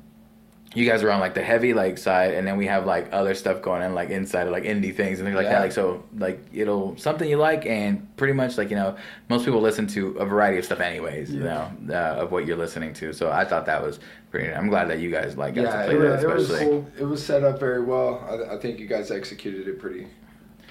[0.72, 3.34] you guys are on like the heavy like side, and then we have like other
[3.34, 5.55] stuff going on like inside of like indie things and things like Yeah.
[5.55, 5.61] that.
[5.62, 8.96] Like so, like it'll something you like, and pretty much like you know,
[9.28, 11.30] most people listen to a variety of stuff anyways.
[11.34, 13.12] You know, uh, of what you're listening to.
[13.12, 13.98] So I thought that was
[14.30, 14.53] pretty.
[14.55, 16.51] I'm glad that you guys like got Yeah, to it, play was- that, it was
[16.51, 16.84] especially.
[17.01, 18.24] it was set up very well.
[18.30, 20.07] I, I think you guys executed it pretty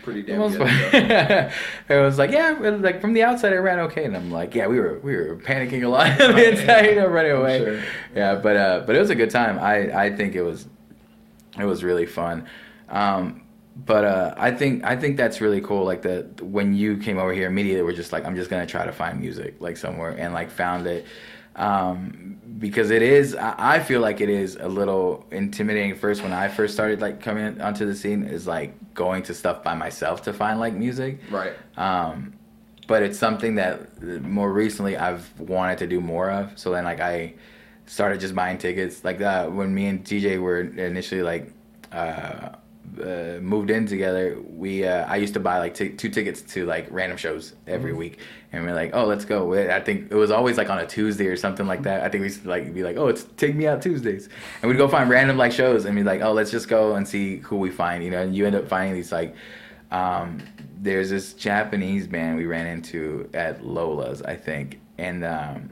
[0.04, 0.68] pretty damn Most good.
[1.90, 4.56] it was like yeah, was like from the outside it ran okay, and I'm like
[4.56, 7.60] yeah, we were we were panicking a lot on the inside, you know, running away.
[7.60, 7.84] sure.
[8.16, 9.60] Yeah, but uh, but it was a good time.
[9.60, 10.68] I I think it was
[11.60, 12.48] it was really fun.
[12.90, 13.44] Um,
[13.86, 15.86] but uh, I think I think that's really cool.
[15.86, 18.86] Like the when you came over here, immediately we're just like I'm just gonna try
[18.86, 21.06] to find music like somewhere, and like found it.
[21.56, 26.34] Um, because it is, I I feel like it is a little intimidating first when
[26.34, 30.24] I first started like coming onto the scene is like going to stuff by myself
[30.24, 31.20] to find like music.
[31.32, 31.54] Right.
[31.78, 32.34] Um,
[32.88, 36.58] but it's something that more recently I've wanted to do more of.
[36.58, 37.36] So then like I
[37.86, 39.04] started just buying tickets.
[39.04, 41.54] Like uh, when me and DJ were initially like
[41.92, 42.50] uh,
[43.02, 46.66] uh, moved in together, we uh, I used to buy like t- two tickets to
[46.66, 48.20] like random shows every week,
[48.52, 49.54] and we're like, oh, let's go.
[49.54, 52.02] I think it was always like on a Tuesday or something like that.
[52.02, 54.30] I think we used to like be like, oh, it's take me out Tuesdays,
[54.62, 57.08] and we'd go find random like shows and be like, oh, let's just go and
[57.08, 58.22] see who we find, you know.
[58.22, 59.36] And you end up finding these like.
[59.92, 60.40] Um,
[60.82, 65.72] there's this Japanese band we ran into at Lola's, I think, and um,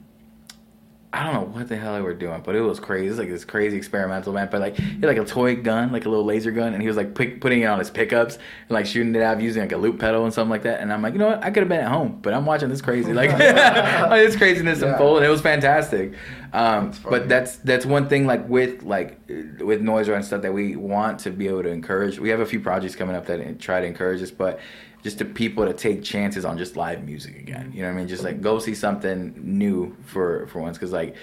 [1.18, 3.08] I don't know what the hell they were doing, but it was crazy.
[3.08, 5.92] It was like this crazy experimental band, but like he had like a toy gun,
[5.92, 8.36] like a little laser gun, and he was like pick, putting it on his pickups
[8.36, 10.80] and like shooting it out using like a loop pedal and something like that.
[10.80, 11.44] And I'm like, you know what?
[11.44, 14.92] I could have been at home, but I'm watching this crazy, like this craziness Yeah.
[14.92, 16.14] unfold, and it was fantastic.
[16.54, 19.20] Um, That's but that's that's one thing like with like
[19.60, 22.20] with noise and stuff that we want to be able to encourage.
[22.20, 24.60] We have a few projects coming up that try to encourage us, but
[25.08, 27.68] just to people to take chances on just live music again.
[27.68, 27.78] Mm-hmm.
[27.78, 28.08] You know what I mean?
[28.10, 31.16] Just like go see something new for for once, because like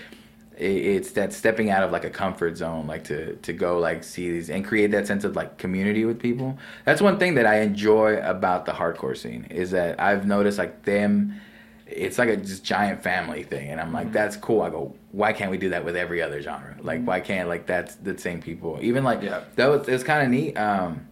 [0.57, 4.31] it's that stepping out of like a comfort zone, like to to go like see
[4.31, 6.57] these and create that sense of like community with people.
[6.87, 10.85] That's one thing that I enjoy about the hardcore scene is that I've noticed like
[10.85, 11.39] them.
[11.87, 14.15] It's like a just giant family thing, and I'm like, mm-hmm.
[14.15, 14.63] that's cool.
[14.63, 16.75] I go, why can't we do that with every other genre?
[16.81, 17.07] Like, mm-hmm.
[17.07, 18.79] why can't like that's the same people?
[18.81, 19.43] Even like Yeah.
[19.57, 20.57] that was it's kind of neat.
[20.57, 21.07] Um,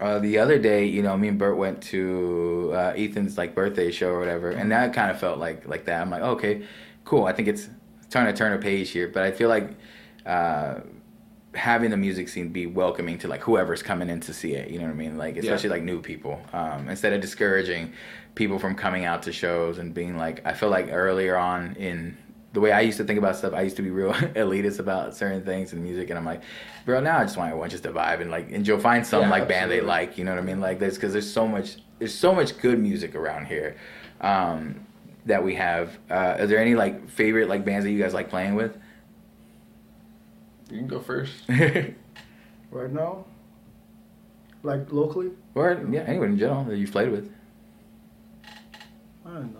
[0.00, 3.90] uh, the other day, you know, me and Bert went to uh, Ethan's like birthday
[3.90, 6.00] show or whatever, and that kind of felt like like that.
[6.00, 6.62] I'm like, okay,
[7.04, 7.24] cool.
[7.26, 7.68] I think it's
[8.10, 9.70] trying to turn a page here, but I feel like
[10.24, 10.80] uh,
[11.54, 14.70] having the music scene be welcoming to like whoever's coming in to see it.
[14.70, 15.18] You know what I mean?
[15.18, 17.92] Like especially like new people, um, instead of discouraging
[18.34, 22.16] people from coming out to shows and being like, I feel like earlier on in
[22.52, 25.14] the way I used to think about stuff, I used to be real elitist about
[25.14, 26.42] certain things in music, and I'm like,
[26.84, 29.30] bro, now I just want everyone just to vibe and like enjoy, find some Yeah,
[29.30, 30.18] like band they like.
[30.18, 30.60] You know what I mean?
[30.60, 33.76] Like this because there's so much, there's so much good music around here
[34.20, 34.86] um,
[35.26, 35.98] that we have.
[36.10, 38.76] Uh, is there any like favorite like bands that you guys like playing with?
[40.70, 41.34] You can go first.
[42.70, 43.24] Right now,
[44.62, 47.32] like locally, or yeah, anyone in general that you've played with.
[49.26, 49.59] I don't know,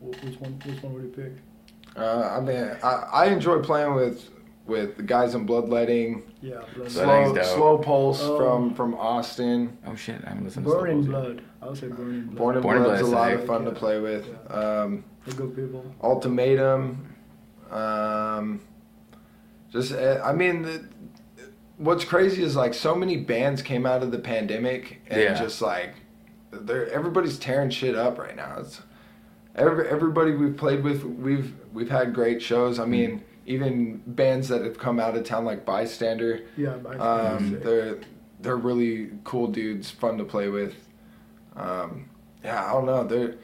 [0.00, 0.60] what, which one?
[0.64, 1.32] Which one would you pick?
[1.96, 4.30] Uh, I mean, I, I enjoy playing with
[4.66, 6.90] with the guys in Bloodletting, Yeah, Blood.
[6.90, 7.44] So- Slow, dope.
[7.44, 8.36] Slow Pulse Oh.
[8.36, 9.78] from from Austin.
[9.86, 11.42] Oh shit, I haven't listened to Burning Slow Blood.
[11.62, 12.36] I would say Burning Blood.
[12.36, 12.62] Born in Blood.
[12.62, 13.40] Born in Blood's a Blood lot sick.
[13.40, 13.78] of fun to Yeah.
[13.78, 14.26] play with.
[14.50, 15.84] Um, They're good people.
[16.02, 17.14] Ultimatum.
[17.70, 18.60] Um,
[19.70, 20.84] just, uh, I mean, the,
[21.78, 25.34] what's crazy is like so many bands came out of the pandemic and Yeah.
[25.34, 25.94] just like,
[26.52, 28.56] they're everybody's tearing shit up right now.
[28.60, 28.80] It's
[29.56, 32.78] every, everybody we've played with, we've we've had great shows.
[32.78, 37.60] I mean, even bands that have come out of town like Bystander, Yeah, by um,
[37.60, 37.98] they're
[38.40, 40.74] they're really cool dudes, fun to play with.
[41.54, 42.10] Um,
[42.44, 43.04] yeah, I don't know.
[43.04, 43.36] They're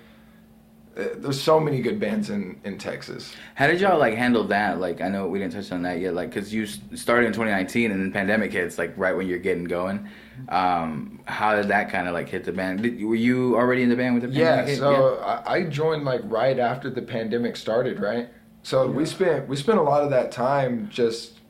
[0.95, 3.35] there's so many good bands in in Texas.
[3.55, 4.79] How did y'all like handle that?
[4.79, 6.15] Like, I know we didn't touch on that yet.
[6.15, 9.65] Like, cause you started in 2019 and then pandemic hits, like right when you're getting
[9.65, 10.09] going.
[10.49, 12.83] Um, how did that kind of like hit the band?
[12.83, 14.69] Did, were you already in the band with the Yeah, pandemic?
[14.71, 14.79] hit?
[14.79, 18.29] so I, I joined like right after the pandemic started, right?
[18.63, 21.41] So we spent we spent a lot of that time just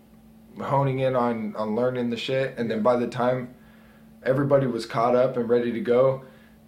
[0.61, 3.55] honing in on on learning the shit, and then by the time
[4.22, 6.22] everybody was caught up and ready to go,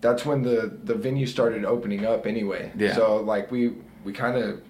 [0.05, 2.71] that's when the the venue started opening up anyway.
[2.77, 2.95] Yeah.
[2.95, 3.61] So like we
[4.05, 4.61] we kind of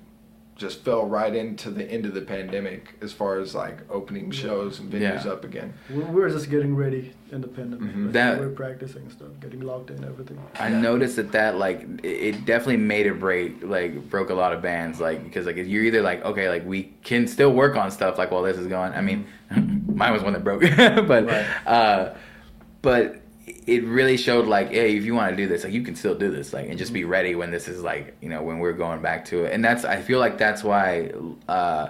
[0.56, 4.78] just fell right into the end of the pandemic as far as like opening shows
[4.78, 5.32] and venues Yeah.
[5.32, 5.74] up again.
[5.90, 7.90] We we were just getting ready in the pandemic.
[7.92, 8.04] Mhm.
[8.04, 10.38] Like, That- we were practicing stuff, getting locked in, everything.
[10.60, 14.52] I noticed that that like it- it definitely made or break like broke a lot
[14.52, 17.90] of bands like because like you're either like okay like we can still work on
[17.90, 18.92] stuff like while this is going.
[18.92, 19.20] I mean,
[20.00, 20.62] mine was one that broke,
[21.12, 21.46] but Right.
[21.66, 22.14] uh,
[22.80, 23.16] but
[23.66, 26.14] it really showed like hey if you want to do this like you can still
[26.14, 28.72] do this like and just be ready when this is like you know when we're
[28.72, 31.10] going back to it and that's I feel like that's why.
[31.48, 31.88] uh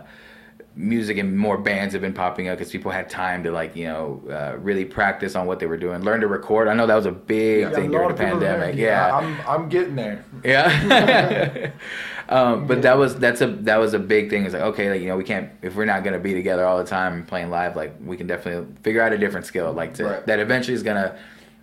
[0.77, 3.85] music and more bands have been popping up because people had time to like you
[3.87, 6.97] know uh, really practice on what they were doing learn to record i know that
[6.97, 10.25] was a big Yeah, thing a during the pandemic learned, yeah I'm I'm getting there.
[10.43, 11.70] yeah.
[12.29, 14.45] um, but that was that's a that was a big thing.
[14.45, 16.79] It's like okay, like you know, we can't if we're not gonna be together all
[16.79, 19.95] the time and playing live, like we can definitely figure out a different skill, like
[19.95, 20.27] to, Right.
[20.27, 21.16] that eventually is gonna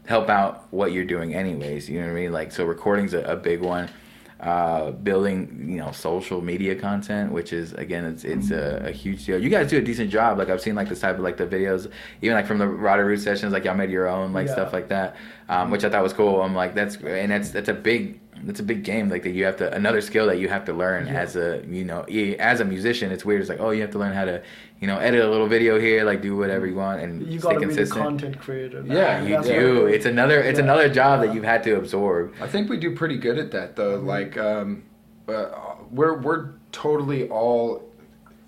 [0.06, 1.89] help out what you're doing anyways.
[1.89, 2.32] You know what I mean?
[2.32, 3.89] Like so, recording's a, a big one.
[4.39, 9.24] Uh, building you know social media content, which is again it's it's a, a huge
[9.24, 9.38] deal.
[9.39, 10.39] You guys do a decent job.
[10.39, 11.91] Like I've seen like this type of like the videos,
[12.24, 14.54] even like from the Rada Root sessions, like y'all made your own like Yeah.
[14.54, 15.16] stuff like that,
[15.47, 16.41] um, which I thought was cool.
[16.41, 19.45] I'm like that's and that's that's a big that's a big game like that you
[19.45, 21.13] have to another skill that you have to learn Yeah.
[21.21, 23.91] as a you know e- as a musician it's weird it's like oh you have
[23.91, 24.41] to learn how to
[24.79, 27.47] you know edit a little video here like do whatever you want and You stay
[27.53, 28.81] gotta be the consistent content creator.
[28.83, 28.95] now.
[28.95, 30.65] Yeah, you That's do what- it's another it's Yeah.
[30.65, 33.75] another job that you've had to absorb I think we do pretty good at that
[33.75, 33.97] though.
[33.97, 34.07] Mm-hmm.
[34.07, 34.83] Like, um,
[35.27, 35.45] uh,
[35.91, 37.83] we're we're totally all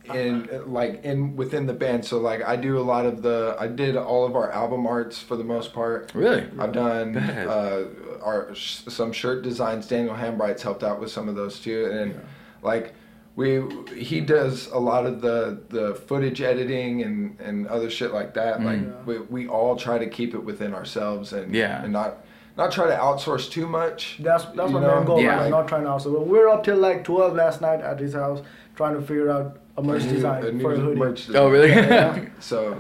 [0.06, 2.04] in like in within the band.
[2.06, 3.56] So like, I do a lot of the.
[3.60, 6.12] I did all of our album arts for the most part.
[6.14, 7.86] really I've done uh,
[8.22, 9.88] our some shirt designs.
[9.88, 12.20] Daniel Hambright's helped out with some of those too, and
[12.62, 12.94] like
[13.36, 13.64] we
[13.96, 18.60] he does a lot of the the footage editing and and other shit like that.
[18.60, 18.66] Mm.
[18.66, 19.04] Like Yeah.
[19.06, 21.82] we we all try to keep it within ourselves and Yeah.
[21.84, 22.18] and not
[22.56, 24.18] not try to outsource too much.
[24.20, 24.96] That's that's You my know?
[24.98, 25.20] main goal.
[25.22, 25.42] Yeah.
[25.42, 26.12] Like, not trying to also.
[26.14, 28.42] But we're up till like twelve last night at his house
[28.76, 31.00] trying to figure out a merch new- design a new for a hoodie.
[31.00, 32.26] merch oh really Yeah.
[32.40, 32.78] So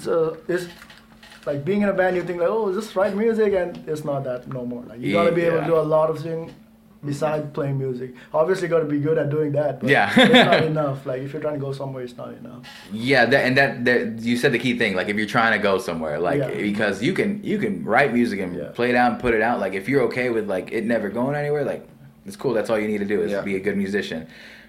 [0.00, 0.66] So it's
[1.46, 2.16] like being in a band.
[2.16, 4.82] You think like, oh, just write music, and it's not that no more.
[4.82, 6.52] Like you gotta be able to do a lot of things
[7.04, 8.14] besides playing music.
[8.34, 9.78] Obviously, got to be good at doing that.
[9.80, 10.10] But Yeah.
[10.16, 11.06] it's not enough.
[11.06, 12.66] Like if you're trying to go somewhere, it's not enough.
[12.92, 14.96] Yeah, that, and that, that you said the key thing.
[14.96, 16.50] Like if you're trying to go somewhere, like Yeah.
[16.50, 18.70] because you can you can write music and Yeah.
[18.74, 19.60] play it out and put it out.
[19.60, 21.86] Like if you're okay with like it never going anywhere, like
[22.24, 22.54] it's cool.
[22.54, 23.42] That's all you need to do is Yeah.
[23.42, 24.26] be a good musician.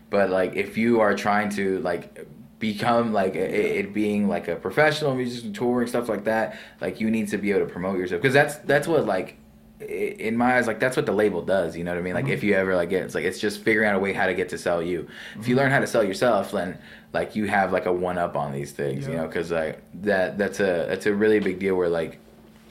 [0.10, 2.28] But like if you are trying to like
[2.60, 7.12] become like it, it being like a professional musician touring stuff like that, like you
[7.12, 8.22] need to be able to promote yourself.
[8.22, 9.38] Because that's that's what like
[9.80, 12.16] in my eyes like that's what the label does you know what i mean?
[12.16, 12.50] Like if mm-hmm.
[12.50, 14.50] you ever like get it's like it's just figuring out a way how to get
[14.50, 15.08] to sell you.
[15.40, 15.64] If you mm-hmm.
[15.64, 16.80] learn how to sell yourself then
[17.14, 19.28] like you have like a one up on these things you know?
[19.28, 22.20] Because like that that's a that's a really big deal where like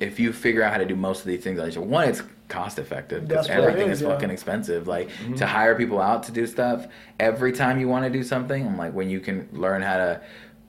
[0.00, 2.78] if you figure out how to do most of these things like one it's cost
[2.78, 4.12] effective because That's what it everything is, is yeah.
[4.12, 4.86] fucking expensive.
[4.86, 5.44] Like to mm-hmm.
[5.44, 6.86] hire people out to do stuff
[7.18, 10.20] every time you want to do something i'm like when you can learn how to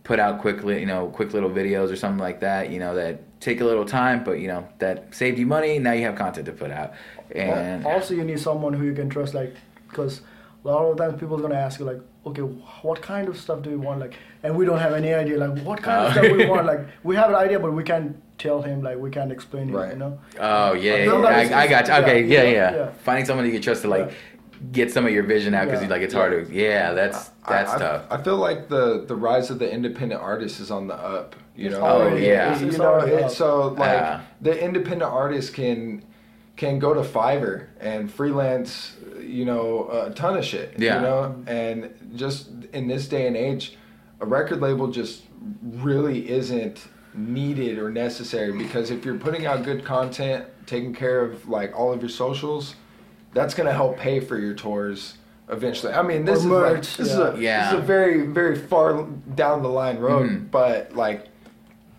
[0.04, 3.22] put out quickly you know quick little videos or something like that you know that
[3.42, 6.46] take a little time but you know that saved you money now you have content
[6.46, 6.94] to put out.
[7.36, 9.56] And Al- also, you need someone who you can trust, like,
[9.88, 10.22] because
[10.64, 13.62] a lot of times people are gonna ask you, like, okay, what kind of stuff
[13.62, 14.16] do you want, like,
[14.48, 16.12] and we don't have any idea, like, what kind of Oh.
[16.22, 19.10] stuff we want, like, we have an idea, but we can't tell him, like, we
[19.10, 19.92] can't explain it, Right.
[19.94, 20.20] you know.
[20.40, 22.90] oh yeah, I yeah, I, I got you okay yeah, yeah, yeah, yeah yeah.
[23.04, 24.12] finding someone you can trust to like
[24.72, 25.90] get some of your vision out because Yeah.
[25.90, 29.16] like it's hard to yeah that's that's I, I- tough I feel like the the
[29.16, 31.36] rise of the independent artist is on the up.
[31.56, 31.82] You know.
[31.82, 32.52] Oh, yeah.
[32.52, 33.32] It's, You it's know, it, up.
[33.32, 34.22] so like Yeah.
[34.42, 36.04] the independent artist can
[36.56, 40.74] can go to Fiverr and freelance, you know, a ton of shit.
[40.78, 40.96] Yeah.
[40.96, 43.78] You know, and just in this day and age,
[44.20, 45.24] a record label just
[45.62, 51.48] really isn't needed or necessary because if you're putting out good content, taking care of
[51.48, 52.76] like all of your socials,
[53.34, 55.18] that's gonna help pay for your tours
[55.50, 55.94] eventually.
[55.94, 57.04] I mean, this Or is like, this yeah.
[57.06, 57.64] is a Yeah.
[57.72, 59.04] this is a very very far
[59.36, 60.52] down the line road, Mhm.
[60.52, 61.28] but like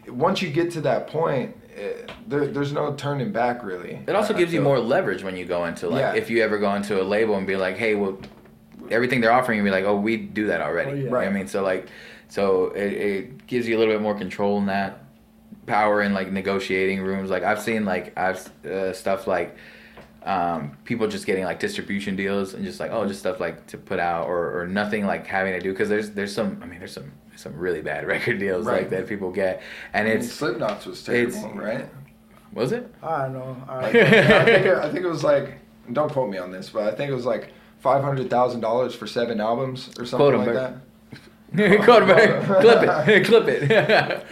[0.08, 1.90] once you get to that point, eh,
[2.26, 4.00] there, there's no turning back really.
[4.06, 6.14] It also I- I gives you more leverage when you go into like Yeah.
[6.14, 8.18] if you ever go into a label and be like, hey, well,
[8.90, 10.90] everything they're offering you, be like, oh, we do that already.
[10.90, 10.98] Oh, yeah.
[11.04, 11.88] You know what I mean, so like,
[12.28, 15.04] so it, it gives you a little bit more control in that
[15.66, 17.30] power in like negotiating rooms.
[17.30, 19.56] Like I've seen like I've uh, stuff like.
[20.24, 23.78] um, people just getting like distribution deals and just like oh just stuff like to
[23.78, 26.80] put out or, or nothing like having to do because there's there's some I mean
[26.80, 28.80] there's some some really bad record deals Right.
[28.82, 29.62] like that people get
[29.94, 31.88] and I mean, it's Slipknot's was terrible, it's- right?
[32.52, 33.56] was it I don't know.
[33.68, 35.58] I, I think it, I think it was like
[35.92, 38.94] don't quote me on this, but I think it was like five hundred thousand dollars
[38.94, 40.74] for seven albums or something Quote like that.
[41.84, 44.26] Quarterback, clip it, clip it.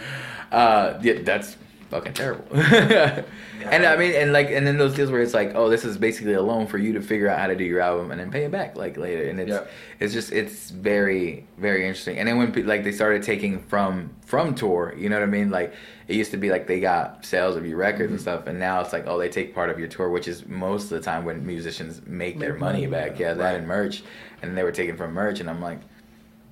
[0.51, 1.57] uh, yeah, that's
[1.89, 2.45] fucking terrible.
[2.53, 5.97] and I mean, and like, and then those deals where it's like, oh, this is
[5.97, 8.31] basically a loan for you to figure out how to do your album and then
[8.31, 9.27] pay it back like later.
[9.29, 9.63] And it's Yeah.
[9.99, 12.17] it's just it's very very interesting.
[12.19, 15.49] And then when like they started taking from from tour, you know what I mean?
[15.49, 15.73] Like
[16.07, 18.13] it used to be like they got sales of your records Mm-hmm.
[18.13, 20.45] and stuff, and now it's like oh they take part of your tour, which is
[20.47, 23.19] most of the time when musicians make their money money, back.
[23.19, 23.27] yeah.
[23.29, 23.55] Yeah, that Right.
[23.57, 24.03] and merch,
[24.41, 25.79] and they were taken from merch, and I'm like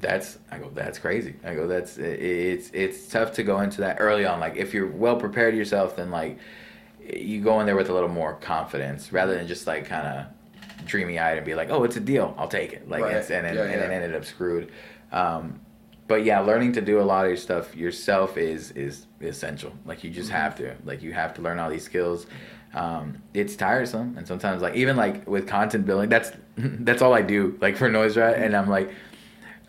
[0.06, 1.36] that's I go that's crazy.
[1.44, 4.40] I go that's it, it's it's tough to go into that early on.
[4.40, 6.38] Like if you're well prepared yourself, then like
[7.02, 10.86] you go in there with a little more confidence rather than just like kind of
[10.86, 12.88] dreamy eyed and be like, oh, it's a deal, I'll take it.
[12.90, 13.16] Like Right.
[13.16, 14.72] and then, Yeah, and then ended up screwed.
[15.12, 15.60] Um,
[16.08, 19.74] but yeah, learning to do a lot of your stuff yourself is is essential.
[19.86, 20.76] Like you just have to.
[20.86, 22.28] Like you have to learn all these skills.
[22.76, 27.22] Um, it's tiresome, and sometimes like even like with content building, that's that's all I
[27.24, 27.58] do.
[27.62, 28.92] Like for Noise Rot, and I'm like,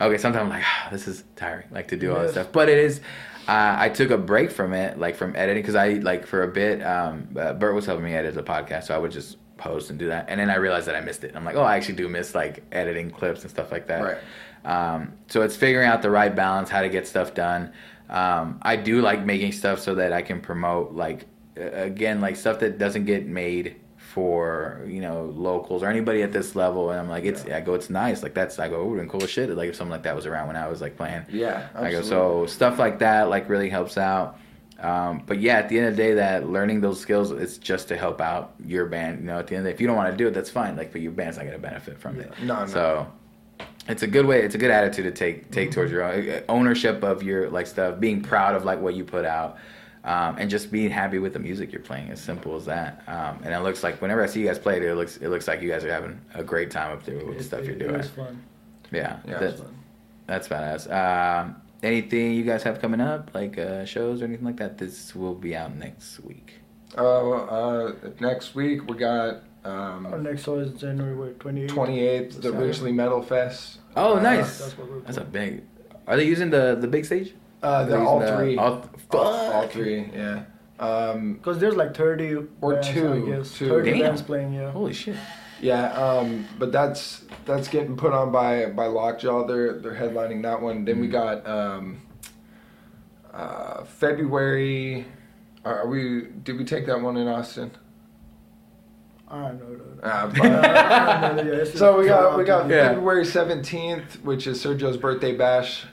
[0.00, 2.48] okay, sometimes I'm like, ah, this is tiring, like to do all this stuff.
[2.52, 3.00] But it is.
[3.48, 6.48] Uh, I took a break from it, like from editing, because I like for a
[6.48, 6.84] bit.
[6.84, 9.98] Um, uh, Bert was helping me edit the podcast, so I would just post and
[9.98, 11.36] do that, and then I realized that I missed it.
[11.36, 14.02] I'm like, oh, I actually do miss like editing clips and stuff like that.
[14.02, 14.18] Right.
[14.64, 17.72] Um, so it's figuring out the right balance, how to get stuff done.
[18.10, 21.26] Um, I do like making stuff so that I can promote, like,
[21.56, 23.76] again, like stuff that doesn't get made
[24.16, 26.90] for you know locals or anybody at this level.
[26.90, 28.22] And I'm like, it's I go, it's nice.
[28.22, 29.50] Like that's I go, oh, and cool shit.
[29.50, 31.26] Like if something like that was around when I was like playing.
[31.28, 34.38] Yeah, I go, so stuff like that like really helps out.
[34.80, 37.88] Um, but yeah, at the end of the day, that learning those skills is just
[37.88, 39.20] to help out your band.
[39.20, 40.30] You know, at the end of the day, if you don't want to do it,
[40.30, 40.76] that's fine.
[40.76, 42.32] Like, but your band's not going to benefit from it.
[42.40, 42.66] No, no.
[42.66, 43.06] So
[43.86, 44.40] it's a good way.
[44.40, 47.66] It's a good attitude to take take towards your own uh, ownership of your like
[47.66, 49.58] stuff, being proud of like what you put out,
[50.06, 52.10] um, and just being happy with the music you're playing.
[52.10, 53.02] As simple as that.
[53.06, 55.28] Um, and it looks like whenever I see you guys play it, it looks it
[55.28, 57.66] looks like you guys are having a great time up there with the stuff it-
[57.66, 57.98] you're It doing.
[57.98, 58.42] was fun.
[58.92, 59.74] Yeah, Yeah, that's, it's fun.
[60.26, 60.82] that's badass.
[61.42, 64.78] Um, anything you guys have coming up, like uh, shows or anything like that?
[64.78, 66.54] This will be out next week.
[66.96, 71.68] Uh, uh, next week we got um, Our next show is January 28th.
[71.70, 72.70] 28th, the Saturday.
[72.70, 73.78] Ridglea Metal Fest.
[73.96, 74.58] Oh, Uh, nice.
[74.60, 75.64] That's what we're That's a big.
[76.06, 77.34] Are they using the the big stage?
[77.62, 78.56] Uh, They're the, all using three.
[78.58, 79.20] all- all,
[79.52, 80.44] all three, yeah.
[80.78, 83.52] Um, Because there's like 30 Or bands, two, I guess.
[83.56, 83.68] two.
[83.68, 84.00] 30 Damn.
[84.00, 84.70] bands playing, yeah.
[84.70, 85.16] Holy shit!
[85.60, 89.46] yeah, um, but that's that's getting put on by by Lockjaw.
[89.46, 90.84] They're they're headlining that one.
[90.84, 91.12] Then we Mhm.
[91.12, 92.02] got um,
[93.32, 95.06] uh, February.
[95.64, 96.26] Are are we?
[96.44, 97.70] Did we take that one in Austin?
[99.28, 99.66] I don't know.
[99.66, 100.00] dude.
[100.04, 102.88] Uh, I don't know, yeah, So we got we got Yeah.
[102.88, 105.86] February seventeenth, which is Sergio's birthday bash,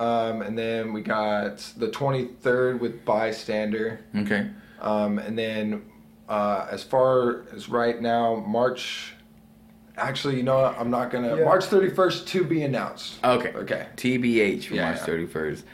[0.00, 4.48] um, and then we got the twenty third with Bystander, Okay.
[4.80, 5.82] um, and then
[6.28, 9.14] uh, as far as right now, March.
[9.96, 10.78] Actually, you know what?
[10.78, 11.36] I'm not gonna.
[11.36, 11.44] Yeah.
[11.44, 13.22] March thirty first to be announced.
[13.22, 13.52] Okay.
[13.52, 13.86] Okay.
[13.96, 15.04] TBH for Yeah, March yeah.
[15.04, 15.64] thirty first,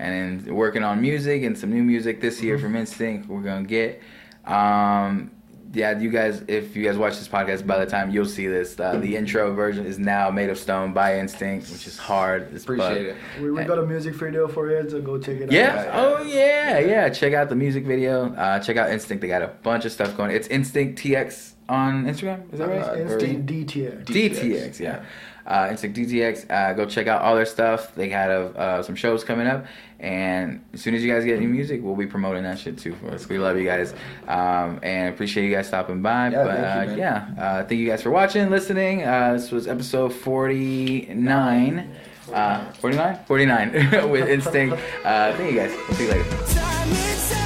[0.00, 2.46] and then working on music and some new music this Mm-hmm.
[2.46, 3.28] year from Instinct.
[3.28, 4.02] We're gonna get.
[4.44, 5.30] Um,
[5.72, 8.78] yeah, you guys, if you guys watch this podcast, by the time you'll see this,
[8.80, 12.52] uh, the intro version is now made of stone by Instinct, which is hard.
[12.54, 12.76] as fuck.
[12.78, 13.16] Appreciate it.
[13.40, 15.68] We, we got a music video for it, so go check it Yeah.
[15.68, 15.74] out.
[15.74, 16.00] Yeah, yeah.
[16.00, 16.78] Oh yeah.
[16.78, 17.08] Yeah.
[17.10, 18.32] Check out the music video.
[18.34, 19.20] Uh, check out Instinct.
[19.22, 20.30] They got a bunch of stuff going.
[20.30, 22.52] It's Instinct TX on Instagram.
[22.52, 22.80] Is that right?
[22.82, 24.04] Uh, Instinct DTX.
[24.04, 25.04] DTX, yeah.
[25.46, 26.50] Uh, Instinct DTX.
[26.50, 27.94] Uh, go check out all their stuff.
[27.94, 29.66] They got uh, some shows coming up,
[30.00, 32.94] and as soon as you guys get new music, we'll be promoting that shit too
[32.96, 33.28] for us.
[33.28, 33.94] We love you guys,
[34.26, 36.30] um, and appreciate you guys stopping by.
[36.30, 39.04] Yeah, but thank you, uh, yeah, uh, thank you guys for watching, listening.
[39.04, 41.94] Uh, this was episode forty nine.
[42.32, 43.20] Uh, 49?
[43.24, 43.72] 49
[44.10, 44.74] with Instinct.
[45.04, 45.70] Uh, thank you guys.
[45.88, 47.45] We'll see you later.